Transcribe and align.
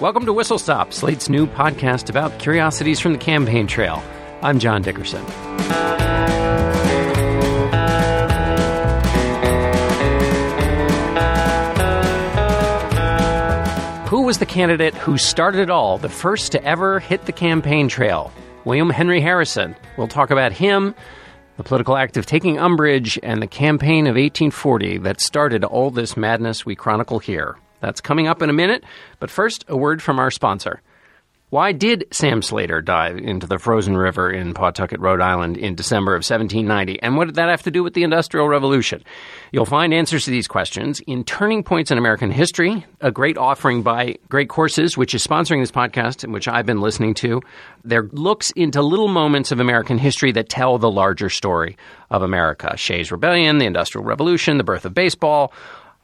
Welcome 0.00 0.26
to 0.26 0.32
Whistle 0.32 0.60
Stop, 0.60 0.92
Slate's 0.92 1.28
new 1.28 1.48
podcast 1.48 2.08
about 2.08 2.38
curiosities 2.38 3.00
from 3.00 3.14
the 3.14 3.18
campaign 3.18 3.66
trail. 3.66 4.00
I'm 4.42 4.60
John 4.60 4.80
Dickerson. 4.80 5.24
Who 14.06 14.22
was 14.22 14.38
the 14.38 14.46
candidate 14.46 14.94
who 14.94 15.18
started 15.18 15.62
it 15.62 15.70
all, 15.70 15.98
the 15.98 16.08
first 16.08 16.52
to 16.52 16.64
ever 16.64 17.00
hit 17.00 17.26
the 17.26 17.32
campaign 17.32 17.88
trail? 17.88 18.32
William 18.64 18.90
Henry 18.90 19.20
Harrison. 19.20 19.74
We'll 19.96 20.06
talk 20.06 20.30
about 20.30 20.52
him, 20.52 20.94
the 21.56 21.64
political 21.64 21.96
act 21.96 22.16
of 22.16 22.24
taking 22.24 22.56
umbrage, 22.56 23.18
and 23.24 23.42
the 23.42 23.48
campaign 23.48 24.06
of 24.06 24.14
1840 24.14 24.98
that 24.98 25.20
started 25.20 25.64
all 25.64 25.90
this 25.90 26.16
madness 26.16 26.64
we 26.64 26.76
chronicle 26.76 27.18
here. 27.18 27.56
That's 27.80 28.00
coming 28.00 28.26
up 28.26 28.42
in 28.42 28.50
a 28.50 28.54
minute, 28.54 28.84
but 29.20 29.30
first, 29.30 29.64
a 29.68 29.76
word 29.76 30.02
from 30.02 30.18
our 30.18 30.30
sponsor. 30.30 30.82
Why 31.50 31.72
did 31.72 32.04
Sam 32.10 32.42
Slater 32.42 32.82
dive 32.82 33.16
into 33.16 33.46
the 33.46 33.58
frozen 33.58 33.96
river 33.96 34.30
in 34.30 34.52
Pawtucket, 34.52 35.00
Rhode 35.00 35.22
Island 35.22 35.56
in 35.56 35.74
December 35.74 36.12
of 36.12 36.18
1790? 36.18 37.00
And 37.00 37.16
what 37.16 37.24
did 37.24 37.36
that 37.36 37.48
have 37.48 37.62
to 37.62 37.70
do 37.70 37.82
with 37.82 37.94
the 37.94 38.02
Industrial 38.02 38.46
Revolution? 38.46 39.02
You'll 39.50 39.64
find 39.64 39.94
answers 39.94 40.26
to 40.26 40.30
these 40.30 40.46
questions 40.46 41.00
in 41.06 41.24
Turning 41.24 41.62
Points 41.62 41.90
in 41.90 41.96
American 41.96 42.30
History, 42.30 42.84
a 43.00 43.10
great 43.10 43.38
offering 43.38 43.82
by 43.82 44.16
Great 44.28 44.50
Courses, 44.50 44.98
which 44.98 45.14
is 45.14 45.26
sponsoring 45.26 45.62
this 45.62 45.70
podcast 45.70 46.22
and 46.22 46.34
which 46.34 46.48
I've 46.48 46.66
been 46.66 46.82
listening 46.82 47.14
to. 47.14 47.40
Their 47.82 48.02
looks 48.12 48.50
into 48.50 48.82
little 48.82 49.08
moments 49.08 49.50
of 49.50 49.58
American 49.58 49.96
history 49.96 50.32
that 50.32 50.50
tell 50.50 50.76
the 50.76 50.90
larger 50.90 51.30
story 51.30 51.78
of 52.10 52.20
America. 52.20 52.76
Shays' 52.76 53.10
Rebellion, 53.10 53.56
the 53.56 53.64
Industrial 53.64 54.04
Revolution, 54.04 54.58
the 54.58 54.64
birth 54.64 54.84
of 54.84 54.92
baseball, 54.92 55.54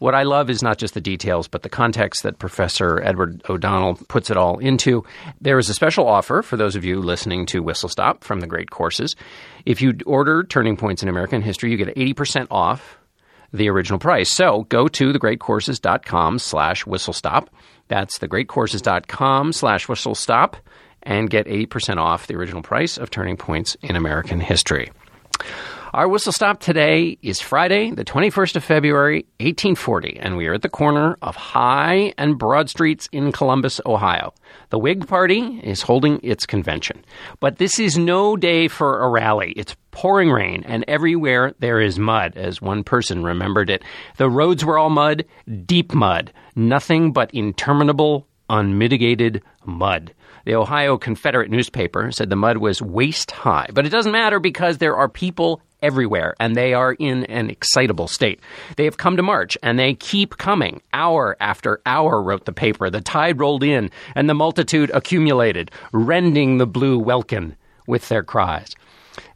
what 0.05 0.15
I 0.15 0.25
love 0.25 0.51
is 0.51 0.63
not 0.63 0.77
just 0.77 0.93
the 0.93 1.01
details, 1.01 1.49
but 1.49 1.63
the 1.63 1.71
context 1.71 2.25
that 2.25 2.39
Professor 2.39 3.03
Edward 3.03 3.41
O'Donnell 3.49 3.95
puts 4.07 4.29
it 4.29 4.37
all 4.37 4.59
into. 4.59 5.03
There 5.41 5.59
is 5.59 5.71
a 5.71 5.75
special 5.75 6.07
offer 6.07 6.43
for 6.43 6.59
those 6.59 6.77
of 6.77 6.85
you 6.85 7.01
listening 7.01 7.47
to 7.47 7.63
Whistle 7.63 7.89
Stop 7.89 8.23
from 8.23 8.41
the 8.41 8.47
Great 8.47 8.71
Courses. 8.71 9.17
If 9.65 9.81
you 9.81 9.95
order 10.05 10.45
Turning 10.45 10.77
Points 10.77 11.03
in 11.03 11.09
American 11.09 11.41
History, 11.41 11.71
you 11.71 11.79
get 11.79 11.97
80% 11.97 12.49
off 12.51 12.99
the 13.51 13.71
original 13.71 13.99
price. 13.99 14.29
So 14.29 14.65
go 14.65 14.89
to 14.89 15.11
thegreatcourses.com 15.11 16.39
slash 16.39 16.85
whistlestop. 16.85 17.47
That's 17.89 18.19
thegreatcourses.com 18.19 19.55
slash 19.55 19.87
whistlestop 19.87 20.57
and 21.03 21.31
get 21.31 21.47
80% 21.47 21.97
off 21.97 22.27
the 22.27 22.37
original 22.37 22.61
price 22.61 22.99
of 22.99 23.09
Turning 23.09 23.39
Points 23.39 23.75
in 23.81 23.97
American 23.97 24.41
History. 24.41 24.93
Our 25.95 26.09
whistle 26.09 26.33
stop 26.33 26.59
today 26.59 27.19
is 27.23 27.41
Friday, 27.41 27.93
the 27.93 28.05
21st 28.05 28.57
of 28.57 28.65
February, 28.65 29.27
1840, 29.39 30.19
and 30.19 30.37
we 30.37 30.49
are 30.49 30.55
at 30.55 30.63
the 30.63 30.69
corner 30.69 31.17
of 31.23 31.37
High 31.37 32.13
and 32.19 32.37
Broad 32.37 32.69
Streets 32.69 33.09
in 33.13 33.31
Columbus, 33.31 33.81
Ohio. 33.87 34.35
The 34.71 34.79
Whig 34.81 35.07
Party 35.07 35.61
is 35.63 35.83
holding 35.83 36.19
its 36.25 36.47
convention. 36.47 37.05
But 37.39 37.59
this 37.59 37.79
is 37.79 37.97
no 37.97 38.37
day 38.37 38.67
for 38.67 39.03
a 39.03 39.09
rally. 39.09 39.53
It's 39.57 39.77
pouring 39.93 40.33
rain, 40.33 40.65
and 40.67 40.85
everywhere 40.89 41.55
there 41.61 41.81
is 41.81 41.97
mud, 41.97 42.37
as 42.37 42.61
one 42.61 42.83
person 42.83 43.23
remembered 43.23 43.71
it. 43.71 43.85
The 44.17 44.29
roads 44.29 44.65
were 44.65 44.79
all 44.79 44.91
mud, 44.91 45.25
deep 45.65 45.95
mud, 45.95 46.33
nothing 46.57 47.13
but 47.13 47.33
interminable, 47.33 48.27
unmitigated 48.51 49.45
mud. 49.65 50.13
The 50.45 50.57
Ohio 50.57 50.99
Confederate 50.99 51.51
newspaper 51.51 52.11
said 52.11 52.29
the 52.31 52.37
mud 52.37 52.59
was 52.59 52.83
waist 52.83 53.31
high. 53.31 53.69
But 53.73 53.87
it 53.87 53.91
doesn't 53.91 54.13
matter 54.13 54.41
because 54.41 54.77
there 54.77 54.97
are 54.97 55.09
people 55.09 55.63
everywhere, 55.85 56.35
and 56.41 56.57
they 56.57 56.73
are 56.73 56.95
in 56.95 57.25
an 57.27 57.51
excitable 57.51 58.09
state. 58.09 58.41
They 58.77 58.85
have 58.85 58.97
come 58.97 59.17
to 59.19 59.23
march, 59.23 59.59
and 59.63 59.79
they 59.79 59.95
keep 59.95 60.39
coming. 60.39 60.81
Hour 60.93 61.37
after 61.39 61.81
hour, 61.85 62.23
wrote 62.23 62.47
the 62.47 62.53
paper. 62.53 62.89
The 62.89 63.03
tide 63.03 63.39
rolled 63.39 63.63
in, 63.63 63.91
and 64.17 64.29
the 64.29 64.35
multitude 64.35 64.91
accumulated, 64.95 65.71
rending 65.93 66.57
the 66.57 66.67
blue 66.67 66.99
welkin 66.99 67.55
with 67.87 68.09
their 68.09 68.23
cries. 68.23 68.75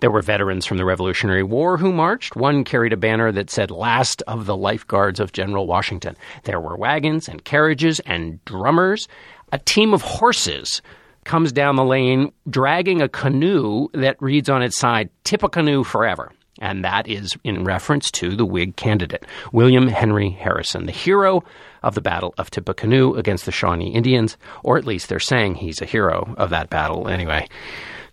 There 0.01 0.11
were 0.11 0.23
veterans 0.23 0.65
from 0.65 0.79
the 0.79 0.85
Revolutionary 0.85 1.43
War 1.43 1.77
who 1.77 1.93
marched. 1.93 2.35
One 2.35 2.65
carried 2.65 2.93
a 2.93 2.97
banner 2.97 3.31
that 3.33 3.51
said, 3.51 3.71
Last 3.71 4.23
of 4.27 4.47
the 4.47 4.57
Lifeguards 4.57 5.21
of 5.21 5.33
General 5.33 5.67
Washington. 5.67 6.17
There 6.45 6.61
were 6.61 6.77
wagons 6.77 7.29
and 7.29 7.45
carriages 7.45 8.01
and 8.01 8.45
drummers. 8.45 9.07
A 9.53 9.59
team 9.59 9.95
of 9.95 10.03
horses 10.03 10.83
comes 11.25 11.53
down 11.53 11.77
the 11.77 11.85
lane 11.85 12.33
dragging 12.49 13.03
a 13.03 13.09
canoe 13.09 13.89
that 13.93 14.21
reads 14.21 14.49
on 14.49 14.63
its 14.63 14.79
side, 14.79 15.11
Tippecanoe 15.25 15.85
Forever. 15.85 16.33
And 16.61 16.85
that 16.85 17.07
is 17.09 17.37
in 17.45 17.65
reference 17.65 18.11
to 18.13 18.35
the 18.35 18.47
Whig 18.47 18.77
candidate, 18.77 19.25
William 19.53 19.89
Henry 19.89 20.31
Harrison, 20.31 20.87
the 20.87 20.93
hero 20.93 21.45
of 21.83 21.95
the 21.95 22.01
Battle 22.01 22.35
of 22.39 22.51
Tippecanoe 22.51 23.15
against 23.15 23.45
the 23.45 23.53
Shawnee 23.53 23.95
Indians, 23.95 24.37
or 24.65 24.77
at 24.79 24.85
least 24.85 25.09
they're 25.09 25.21
saying 25.21 25.57
he's 25.57 25.81
a 25.81 25.87
hero 25.87 26.35
of 26.37 26.51
that 26.51 26.71
battle 26.71 27.09
anyway. 27.09 27.47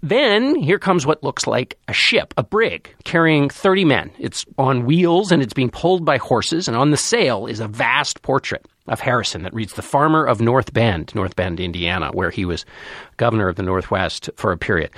Then 0.06 0.54
here 0.54 0.78
comes 0.78 1.04
what 1.08 1.24
looks 1.24 1.48
like 1.48 1.80
a 1.88 1.94
ship, 1.94 2.36
a 2.38 2.44
brig, 2.44 2.94
carrying 3.06 3.50
30 3.50 3.86
men. 3.86 4.12
It's 4.20 4.46
on 4.56 4.86
wheels 4.86 5.32
and 5.32 5.42
it's 5.42 5.56
being 5.56 5.72
pulled 5.72 6.06
by 6.06 6.18
horses, 6.18 6.68
and 6.68 6.78
on 6.78 6.92
the 6.92 6.98
sail 6.98 7.48
is 7.48 7.60
a 7.60 7.68
vast 7.68 8.22
portrait 8.22 8.68
of 8.88 9.00
Harrison 9.00 9.42
that 9.42 9.54
reads 9.56 9.74
The 9.74 9.82
Farmer 9.82 10.24
of 10.24 10.40
North 10.40 10.74
Bend, 10.74 11.16
North 11.16 11.36
Bend, 11.36 11.60
Indiana, 11.60 12.12
where 12.14 12.30
he 12.30 12.46
was 12.46 12.68
governor 13.18 13.48
of 13.48 13.56
the 13.56 13.64
Northwest 13.64 14.30
for 14.36 14.52
a 14.52 14.58
period. 14.60 14.92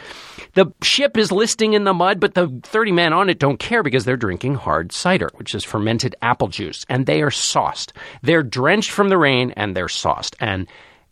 The 0.56 0.74
ship 0.82 1.18
is 1.18 1.32
listing 1.32 1.72
in 1.72 1.86
the 1.86 1.94
mud, 1.94 2.20
but 2.20 2.34
the 2.34 2.50
30 2.64 2.92
men 2.92 3.14
on 3.14 3.30
it 3.30 3.40
don't 3.40 3.62
care 3.62 3.84
because 3.84 4.04
they're 4.04 4.18
drinking 4.18 4.56
hard 4.56 4.92
cider, 4.92 5.30
which 5.36 5.56
is 5.56 5.64
fermented 5.64 6.18
apple 6.22 6.50
juice, 6.50 6.86
and 6.90 7.06
they 7.06 7.22
are 7.22 7.32
sauced. 7.32 7.94
They're 8.24 8.44
drenched 8.44 8.92
from 8.92 9.08
the 9.08 9.18
rain 9.18 9.52
and 9.56 9.74
they're 9.74 9.88
sauced. 9.88 10.36
And 10.42 10.68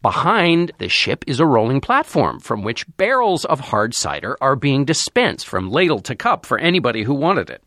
Behind 0.06 0.72
the 0.78 0.88
ship 0.88 1.26
is 1.26 1.40
a 1.40 1.48
rolling 1.48 1.82
platform 1.82 2.40
from 2.40 2.62
which 2.62 2.86
barrels 2.96 3.44
of 3.44 3.60
hard 3.60 3.96
cider 3.96 4.38
are 4.40 4.56
being 4.56 4.86
dispensed 4.86 5.48
from 5.48 5.72
ladle 5.72 6.00
to 6.02 6.16
cup 6.16 6.46
for 6.46 6.60
anybody 6.60 7.02
who 7.02 7.16
wanted 7.16 7.50
it. 7.50 7.64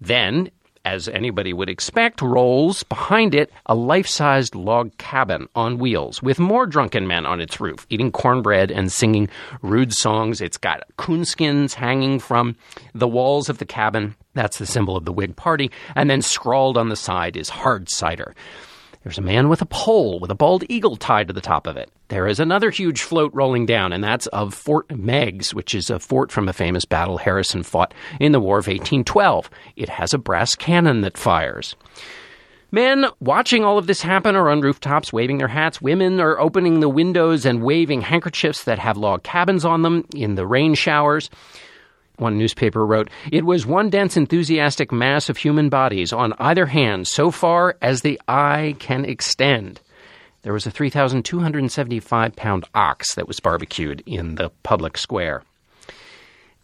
Then 0.00 0.50
as 0.86 1.06
anybody 1.06 1.52
would 1.52 1.68
expect, 1.68 2.22
rolls 2.22 2.82
behind 2.84 3.34
it 3.34 3.52
a 3.66 3.74
life 3.74 4.06
sized 4.06 4.54
log 4.54 4.96
cabin 4.96 5.50
on 5.54 5.76
wheels 5.76 6.22
with 6.22 6.38
more 6.38 6.64
drunken 6.64 7.06
men 7.06 7.26
on 7.26 7.42
its 7.42 7.60
roof, 7.60 7.86
eating 7.90 8.10
cornbread 8.10 8.70
and 8.70 8.90
singing 8.90 9.28
rude 9.60 9.92
songs. 9.92 10.40
It's 10.40 10.56
got 10.56 10.84
coonskins 10.96 11.74
hanging 11.74 12.20
from 12.20 12.56
the 12.94 13.08
walls 13.08 13.50
of 13.50 13.58
the 13.58 13.66
cabin. 13.66 14.14
That's 14.32 14.58
the 14.58 14.64
symbol 14.64 14.96
of 14.96 15.04
the 15.04 15.12
Whig 15.12 15.36
Party. 15.36 15.70
And 15.94 16.08
then 16.08 16.22
scrawled 16.22 16.78
on 16.78 16.88
the 16.88 16.96
side 16.96 17.36
is 17.36 17.50
hard 17.50 17.90
cider. 17.90 18.34
There's 19.06 19.18
a 19.18 19.22
man 19.22 19.48
with 19.48 19.62
a 19.62 19.66
pole 19.66 20.18
with 20.18 20.32
a 20.32 20.34
bald 20.34 20.64
eagle 20.68 20.96
tied 20.96 21.28
to 21.28 21.32
the 21.32 21.40
top 21.40 21.68
of 21.68 21.76
it. 21.76 21.92
There 22.08 22.26
is 22.26 22.40
another 22.40 22.70
huge 22.70 23.02
float 23.02 23.32
rolling 23.32 23.64
down, 23.64 23.92
and 23.92 24.02
that's 24.02 24.26
of 24.26 24.52
Fort 24.52 24.90
Meigs, 24.90 25.54
which 25.54 25.76
is 25.76 25.90
a 25.90 26.00
fort 26.00 26.32
from 26.32 26.48
a 26.48 26.52
famous 26.52 26.84
battle 26.84 27.16
Harrison 27.16 27.62
fought 27.62 27.94
in 28.18 28.32
the 28.32 28.40
War 28.40 28.58
of 28.58 28.66
1812. 28.66 29.48
It 29.76 29.88
has 29.90 30.12
a 30.12 30.18
brass 30.18 30.56
cannon 30.56 31.02
that 31.02 31.16
fires. 31.16 31.76
Men 32.72 33.06
watching 33.20 33.64
all 33.64 33.78
of 33.78 33.86
this 33.86 34.02
happen 34.02 34.34
are 34.34 34.48
on 34.48 34.60
rooftops 34.60 35.12
waving 35.12 35.38
their 35.38 35.46
hats. 35.46 35.80
Women 35.80 36.18
are 36.18 36.40
opening 36.40 36.80
the 36.80 36.88
windows 36.88 37.46
and 37.46 37.62
waving 37.62 38.00
handkerchiefs 38.00 38.64
that 38.64 38.80
have 38.80 38.96
log 38.96 39.22
cabins 39.22 39.64
on 39.64 39.82
them 39.82 40.04
in 40.16 40.34
the 40.34 40.48
rain 40.48 40.74
showers. 40.74 41.30
One 42.18 42.38
newspaper 42.38 42.86
wrote, 42.86 43.10
It 43.30 43.44
was 43.44 43.66
one 43.66 43.90
dense, 43.90 44.16
enthusiastic 44.16 44.90
mass 44.90 45.28
of 45.28 45.36
human 45.36 45.68
bodies 45.68 46.12
on 46.12 46.32
either 46.38 46.66
hand, 46.66 47.06
so 47.06 47.30
far 47.30 47.76
as 47.82 48.00
the 48.00 48.20
eye 48.26 48.76
can 48.78 49.04
extend. 49.04 49.80
There 50.42 50.52
was 50.52 50.66
a 50.66 50.70
3,275 50.70 52.36
pound 52.36 52.64
ox 52.74 53.14
that 53.16 53.28
was 53.28 53.40
barbecued 53.40 54.02
in 54.06 54.36
the 54.36 54.50
public 54.62 54.96
square. 54.96 55.42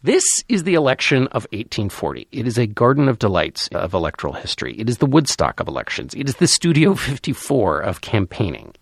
This 0.01 0.25
is 0.49 0.63
the 0.63 0.73
election 0.73 1.27
of 1.27 1.47
1840. 1.51 2.27
It 2.31 2.47
is 2.47 2.57
a 2.57 2.67
garden 2.67 3.07
of 3.07 3.19
delights 3.19 3.67
of 3.69 3.93
electoral 3.93 4.33
history. 4.33 4.75
It 4.77 4.89
is 4.89 4.97
the 4.97 5.05
Woodstock 5.05 5.59
of 5.59 5.67
elections. 5.67 6.13
It 6.13 6.27
is 6.27 6.35
the 6.35 6.47
Studio 6.47 6.95
54 6.95 7.79
of 7.79 8.01
campaigning. 8.01 8.73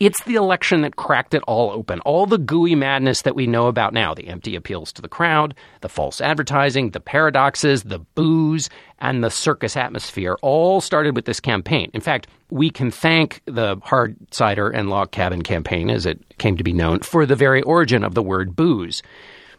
It's 0.00 0.24
the 0.24 0.36
election 0.36 0.80
that 0.80 0.96
cracked 0.96 1.34
it 1.34 1.42
all 1.46 1.70
open. 1.70 2.00
All 2.00 2.24
the 2.24 2.38
gooey 2.38 2.74
madness 2.74 3.20
that 3.20 3.36
we 3.36 3.46
know 3.46 3.66
about 3.66 3.92
now 3.92 4.14
the 4.14 4.28
empty 4.28 4.56
appeals 4.56 4.94
to 4.94 5.02
the 5.02 5.08
crowd, 5.08 5.54
the 5.82 5.90
false 5.90 6.22
advertising, 6.22 6.92
the 6.92 7.00
paradoxes, 7.00 7.82
the 7.82 7.98
booze, 7.98 8.70
and 8.98 9.22
the 9.22 9.30
circus 9.30 9.76
atmosphere 9.76 10.38
all 10.40 10.80
started 10.80 11.14
with 11.14 11.26
this 11.26 11.38
campaign. 11.38 11.90
In 11.92 12.00
fact, 12.00 12.28
we 12.48 12.70
can 12.70 12.90
thank 12.90 13.42
the 13.44 13.76
hard 13.82 14.16
cider 14.30 14.70
and 14.70 14.88
log 14.88 15.10
cabin 15.10 15.42
campaign, 15.42 15.90
as 15.90 16.06
it 16.06 16.38
came 16.38 16.56
to 16.56 16.64
be 16.64 16.72
known, 16.72 17.00
for 17.00 17.26
the 17.26 17.36
very 17.36 17.60
origin 17.60 18.02
of 18.02 18.14
the 18.14 18.22
word 18.22 18.56
booze 18.56 19.02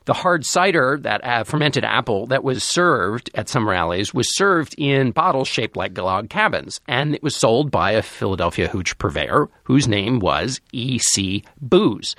the 0.06 0.14
hard 0.14 0.46
cider, 0.46 0.98
that 1.02 1.24
uh, 1.24 1.44
fermented 1.44 1.86
apple 1.86 2.28
that 2.28 2.44
was 2.44 2.64
served 2.64 3.30
at 3.36 3.50
some 3.50 3.68
rallies, 3.68 4.14
was 4.14 4.36
served 4.36 4.74
in 4.78 5.12
bottles 5.12 5.48
shaped 5.48 5.76
like 5.76 5.98
log 5.98 6.30
cabins. 6.30 6.80
And 6.88 7.14
it 7.14 7.22
was 7.22 7.36
sold 7.36 7.70
by 7.72 7.92
a 7.92 8.02
Philadelphia 8.02 8.68
hooch 8.68 8.98
purveyor 8.98 9.50
whose 9.64 9.88
name 9.88 10.20
was 10.20 10.60
E.C. 10.72 11.44
Booz. 11.62 12.16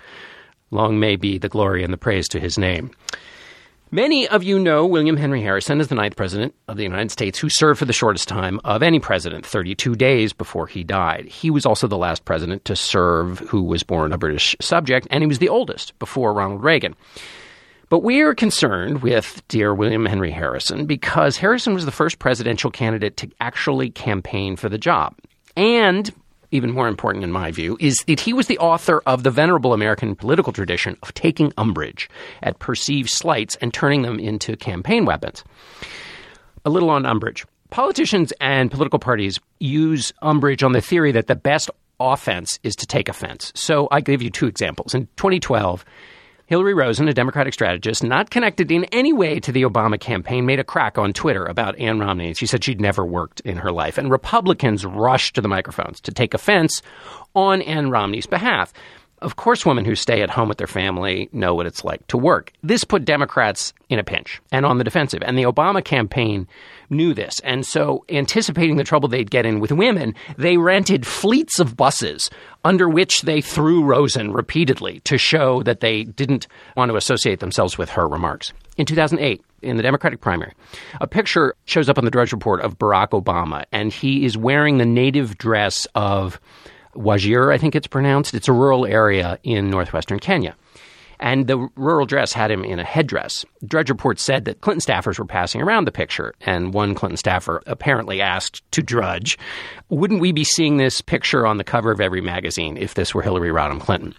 Long 0.70 1.00
may 1.00 1.16
be 1.16 1.38
the 1.38 1.48
glory 1.48 1.84
and 1.84 1.92
the 1.92 1.98
praise 1.98 2.28
to 2.28 2.40
his 2.40 2.56
name. 2.56 2.92
Many 3.94 4.26
of 4.26 4.42
you 4.42 4.58
know 4.58 4.86
William 4.86 5.18
Henry 5.18 5.42
Harrison 5.42 5.78
as 5.78 5.88
the 5.88 5.94
ninth 5.94 6.16
president 6.16 6.54
of 6.66 6.78
the 6.78 6.82
United 6.82 7.10
States 7.10 7.38
who 7.38 7.50
served 7.50 7.78
for 7.78 7.84
the 7.84 7.92
shortest 7.92 8.26
time 8.26 8.58
of 8.64 8.82
any 8.82 8.98
president, 8.98 9.44
32 9.44 9.96
days 9.96 10.32
before 10.32 10.66
he 10.66 10.82
died. 10.82 11.26
He 11.26 11.50
was 11.50 11.66
also 11.66 11.86
the 11.86 11.98
last 11.98 12.24
president 12.24 12.64
to 12.64 12.74
serve 12.74 13.40
who 13.40 13.62
was 13.62 13.82
born 13.82 14.14
a 14.14 14.16
British 14.16 14.56
subject, 14.62 15.06
and 15.10 15.22
he 15.22 15.26
was 15.26 15.40
the 15.40 15.50
oldest 15.50 15.98
before 15.98 16.32
Ronald 16.32 16.64
Reagan. 16.64 16.96
But 17.92 18.02
we 18.02 18.22
are 18.22 18.34
concerned 18.34 19.02
with 19.02 19.46
dear 19.48 19.74
William 19.74 20.06
Henry 20.06 20.30
Harrison 20.30 20.86
because 20.86 21.36
Harrison 21.36 21.74
was 21.74 21.84
the 21.84 21.90
first 21.90 22.18
presidential 22.18 22.70
candidate 22.70 23.18
to 23.18 23.30
actually 23.38 23.90
campaign 23.90 24.56
for 24.56 24.70
the 24.70 24.78
job. 24.78 25.14
And 25.58 26.10
even 26.52 26.70
more 26.70 26.88
important 26.88 27.22
in 27.22 27.30
my 27.30 27.50
view, 27.50 27.76
is 27.80 27.98
that 28.06 28.18
he 28.18 28.32
was 28.32 28.46
the 28.46 28.56
author 28.60 29.02
of 29.04 29.24
the 29.24 29.30
venerable 29.30 29.74
American 29.74 30.16
political 30.16 30.54
tradition 30.54 30.96
of 31.02 31.12
taking 31.12 31.52
umbrage 31.58 32.08
at 32.42 32.60
perceived 32.60 33.10
slights 33.10 33.56
and 33.56 33.74
turning 33.74 34.00
them 34.00 34.18
into 34.18 34.56
campaign 34.56 35.04
weapons. 35.04 35.44
A 36.64 36.70
little 36.70 36.88
on 36.88 37.04
umbrage. 37.04 37.44
Politicians 37.68 38.32
and 38.40 38.70
political 38.70 39.00
parties 39.00 39.38
use 39.60 40.14
umbrage 40.22 40.62
on 40.62 40.72
the 40.72 40.80
theory 40.80 41.12
that 41.12 41.26
the 41.26 41.36
best 41.36 41.68
offense 42.00 42.58
is 42.62 42.74
to 42.74 42.86
take 42.86 43.10
offense. 43.10 43.52
So 43.54 43.86
I 43.90 44.00
give 44.00 44.22
you 44.22 44.30
two 44.30 44.46
examples. 44.46 44.94
In 44.94 45.08
2012, 45.16 45.84
Hillary 46.52 46.74
Rosen, 46.74 47.08
a 47.08 47.14
Democratic 47.14 47.54
strategist 47.54 48.04
not 48.04 48.28
connected 48.28 48.70
in 48.70 48.84
any 48.92 49.10
way 49.10 49.40
to 49.40 49.52
the 49.52 49.62
Obama 49.62 49.98
campaign, 49.98 50.44
made 50.44 50.60
a 50.60 50.64
crack 50.64 50.98
on 50.98 51.14
Twitter 51.14 51.46
about 51.46 51.78
Ann 51.78 51.98
Romney. 51.98 52.34
She 52.34 52.44
said 52.44 52.62
she'd 52.62 52.78
never 52.78 53.06
worked 53.06 53.40
in 53.40 53.56
her 53.56 53.72
life. 53.72 53.96
And 53.96 54.10
Republicans 54.10 54.84
rushed 54.84 55.34
to 55.36 55.40
the 55.40 55.48
microphones 55.48 55.98
to 56.02 56.12
take 56.12 56.34
offense 56.34 56.82
on 57.34 57.62
Ann 57.62 57.88
Romney's 57.88 58.26
behalf. 58.26 58.74
Of 59.22 59.36
course, 59.36 59.64
women 59.64 59.86
who 59.86 59.94
stay 59.94 60.20
at 60.20 60.28
home 60.28 60.50
with 60.50 60.58
their 60.58 60.66
family 60.66 61.30
know 61.32 61.54
what 61.54 61.64
it's 61.64 61.84
like 61.84 62.06
to 62.08 62.18
work. 62.18 62.52
This 62.62 62.84
put 62.84 63.06
Democrats 63.06 63.72
in 63.88 63.98
a 63.98 64.04
pinch 64.04 64.42
and 64.52 64.66
on 64.66 64.76
the 64.76 64.84
defensive. 64.84 65.22
And 65.24 65.38
the 65.38 65.44
Obama 65.44 65.82
campaign 65.82 66.46
knew 66.92 67.14
this. 67.14 67.40
And 67.40 67.66
so, 67.66 68.04
anticipating 68.08 68.76
the 68.76 68.84
trouble 68.84 69.08
they'd 69.08 69.30
get 69.30 69.46
in 69.46 69.58
with 69.58 69.72
women, 69.72 70.14
they 70.36 70.56
rented 70.56 71.06
fleets 71.06 71.58
of 71.58 71.76
buses 71.76 72.30
under 72.64 72.88
which 72.88 73.22
they 73.22 73.40
threw 73.40 73.82
Rosen 73.82 74.32
repeatedly 74.32 75.00
to 75.00 75.18
show 75.18 75.62
that 75.64 75.80
they 75.80 76.04
didn't 76.04 76.46
want 76.76 76.90
to 76.90 76.96
associate 76.96 77.40
themselves 77.40 77.76
with 77.76 77.90
her 77.90 78.06
remarks. 78.06 78.52
In 78.76 78.86
2008, 78.86 79.44
in 79.62 79.76
the 79.76 79.82
Democratic 79.82 80.20
primary, 80.20 80.52
a 81.00 81.06
picture 81.06 81.54
shows 81.64 81.88
up 81.88 81.98
on 81.98 82.04
the 82.04 82.10
Drudge 82.10 82.32
Report 82.32 82.60
of 82.60 82.78
Barack 82.78 83.10
Obama, 83.10 83.64
and 83.72 83.92
he 83.92 84.24
is 84.24 84.36
wearing 84.36 84.78
the 84.78 84.86
native 84.86 85.38
dress 85.38 85.86
of 85.94 86.40
Wajir, 86.94 87.52
I 87.52 87.58
think 87.58 87.74
it's 87.74 87.86
pronounced. 87.86 88.34
It's 88.34 88.48
a 88.48 88.52
rural 88.52 88.86
area 88.86 89.38
in 89.42 89.70
northwestern 89.70 90.18
Kenya. 90.18 90.54
And 91.22 91.46
the 91.46 91.68
rural 91.76 92.04
dress 92.04 92.32
had 92.32 92.50
him 92.50 92.64
in 92.64 92.80
a 92.80 92.84
headdress. 92.84 93.46
Drudge 93.64 93.88
Report 93.88 94.18
said 94.18 94.44
that 94.44 94.60
Clinton 94.60 94.80
staffers 94.80 95.20
were 95.20 95.24
passing 95.24 95.62
around 95.62 95.86
the 95.86 95.92
picture, 95.92 96.34
and 96.40 96.74
one 96.74 96.96
Clinton 96.96 97.16
staffer 97.16 97.62
apparently 97.64 98.20
asked 98.20 98.68
to 98.72 98.82
Drudge, 98.82 99.38
Wouldn't 99.88 100.20
we 100.20 100.32
be 100.32 100.42
seeing 100.42 100.78
this 100.78 101.00
picture 101.00 101.46
on 101.46 101.58
the 101.58 101.64
cover 101.64 101.92
of 101.92 102.00
every 102.00 102.20
magazine 102.20 102.76
if 102.76 102.94
this 102.94 103.14
were 103.14 103.22
Hillary 103.22 103.50
Rodham 103.50 103.80
Clinton? 103.80 104.16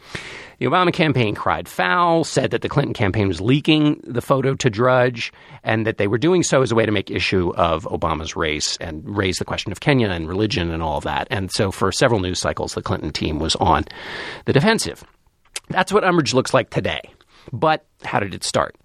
The 0.60 0.66
Obama 0.66 0.94
campaign 0.94 1.36
cried 1.36 1.68
foul, 1.68 2.24
said 2.24 2.52
that 2.52 2.62
the 2.62 2.70
Clinton 2.70 2.94
campaign 2.94 3.28
was 3.28 3.42
leaking 3.42 4.00
the 4.06 4.22
photo 4.22 4.56
to 4.56 4.70
Drudge, 4.70 5.34
and 5.62 5.86
that 5.86 5.98
they 5.98 6.08
were 6.08 6.18
doing 6.18 6.42
so 6.42 6.62
as 6.62 6.72
a 6.72 6.76
way 6.76 6.86
to 6.86 6.92
make 6.94 7.12
issue 7.12 7.52
of 7.56 7.84
Obama's 7.84 8.38
race 8.38 8.78
and 8.78 9.04
raise 9.06 9.40
the 9.40 9.46
question 9.46 9.74
of 9.74 9.82
Kenya 9.82 10.10
and 10.10 10.30
religion 10.30 10.72
and 10.72 10.82
all 10.82 11.00
of 11.00 11.04
that. 11.04 11.28
And 11.30 11.52
so 11.52 11.70
for 11.70 11.92
several 11.92 12.22
news 12.22 12.40
cycles, 12.40 12.76
the 12.76 12.82
Clinton 12.82 13.12
team 13.12 13.40
was 13.40 13.58
on 13.58 13.84
the 14.46 14.54
defensive. 14.54 15.04
That's 15.74 15.92
what 15.92 16.04
umbrage 16.04 16.36
looks 16.36 16.54
like 16.54 16.70
today. 16.70 17.02
But 17.52 17.84
how 18.04 18.20
did 18.20 18.36
it 18.36 18.44
start? 18.44 18.76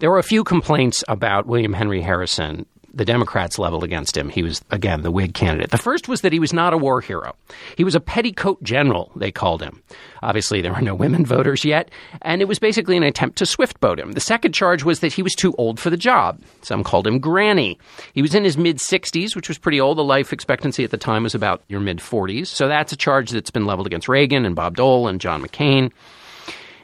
There 0.00 0.10
were 0.10 0.18
a 0.18 0.24
few 0.24 0.42
complaints 0.42 1.04
about 1.06 1.46
William 1.46 1.72
Henry 1.72 2.02
Harrison 2.02 2.66
the 2.92 3.04
Democrats 3.04 3.58
leveled 3.58 3.84
against 3.84 4.16
him. 4.16 4.28
He 4.28 4.42
was, 4.42 4.62
again, 4.70 5.02
the 5.02 5.10
Whig 5.10 5.34
candidate. 5.34 5.70
The 5.70 5.78
first 5.78 6.08
was 6.08 6.22
that 6.22 6.32
he 6.32 6.38
was 6.38 6.52
not 6.52 6.72
a 6.72 6.78
war 6.78 7.00
hero. 7.00 7.34
He 7.76 7.84
was 7.84 7.94
a 7.94 8.00
petticoat 8.00 8.62
general, 8.62 9.12
they 9.14 9.30
called 9.30 9.62
him. 9.62 9.82
Obviously, 10.22 10.60
there 10.60 10.72
were 10.72 10.80
no 10.80 10.94
women 10.94 11.24
voters 11.26 11.64
yet, 11.64 11.90
and 12.22 12.40
it 12.40 12.48
was 12.48 12.58
basically 12.58 12.96
an 12.96 13.02
attempt 13.02 13.38
to 13.38 13.46
swift 13.46 13.80
boat 13.80 14.00
him. 14.00 14.12
The 14.12 14.20
second 14.20 14.52
charge 14.52 14.84
was 14.84 15.00
that 15.00 15.12
he 15.12 15.22
was 15.22 15.34
too 15.34 15.54
old 15.58 15.78
for 15.78 15.90
the 15.90 15.96
job. 15.96 16.40
Some 16.62 16.82
called 16.82 17.06
him 17.06 17.18
Granny. 17.18 17.78
He 18.14 18.22
was 18.22 18.34
in 18.34 18.44
his 18.44 18.56
mid 18.56 18.78
60s, 18.78 19.36
which 19.36 19.48
was 19.48 19.58
pretty 19.58 19.80
old. 19.80 19.98
The 19.98 20.04
life 20.04 20.32
expectancy 20.32 20.84
at 20.84 20.90
the 20.90 20.96
time 20.96 21.24
was 21.24 21.34
about 21.34 21.62
your 21.68 21.80
mid 21.80 21.98
40s. 21.98 22.46
So 22.46 22.68
that's 22.68 22.92
a 22.92 22.96
charge 22.96 23.30
that's 23.30 23.50
been 23.50 23.66
leveled 23.66 23.86
against 23.86 24.08
Reagan 24.08 24.44
and 24.44 24.56
Bob 24.56 24.76
Dole 24.76 25.08
and 25.08 25.20
John 25.20 25.42
McCain. 25.42 25.92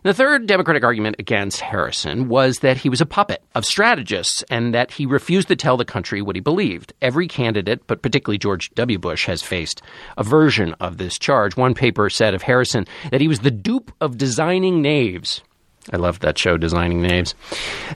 The 0.04 0.12
third 0.12 0.46
Democratic 0.46 0.84
argument 0.84 1.16
against 1.18 1.62
Harrison 1.62 2.28
was 2.28 2.58
that 2.58 2.76
he 2.76 2.90
was 2.90 3.00
a 3.00 3.06
puppet 3.06 3.42
of 3.54 3.64
strategists 3.64 4.44
and 4.50 4.74
that 4.74 4.90
he 4.90 5.06
refused 5.06 5.48
to 5.48 5.56
tell 5.56 5.78
the 5.78 5.86
country 5.86 6.20
what 6.20 6.36
he 6.36 6.40
believed. 6.40 6.92
Every 7.00 7.26
candidate, 7.26 7.86
but 7.86 8.02
particularly 8.02 8.36
George 8.36 8.68
W. 8.74 8.98
Bush, 8.98 9.24
has 9.24 9.42
faced 9.42 9.80
a 10.18 10.22
version 10.22 10.74
of 10.78 10.98
this 10.98 11.18
charge. 11.18 11.56
One 11.56 11.72
paper 11.72 12.10
said 12.10 12.34
of 12.34 12.42
Harrison 12.42 12.86
that 13.12 13.22
he 13.22 13.28
was 13.28 13.38
the 13.38 13.50
dupe 13.50 13.92
of 14.02 14.18
designing 14.18 14.82
knaves. 14.82 15.40
I 15.90 15.96
love 15.96 16.20
that 16.20 16.36
show, 16.36 16.58
Designing 16.58 17.00
Knaves. 17.00 17.34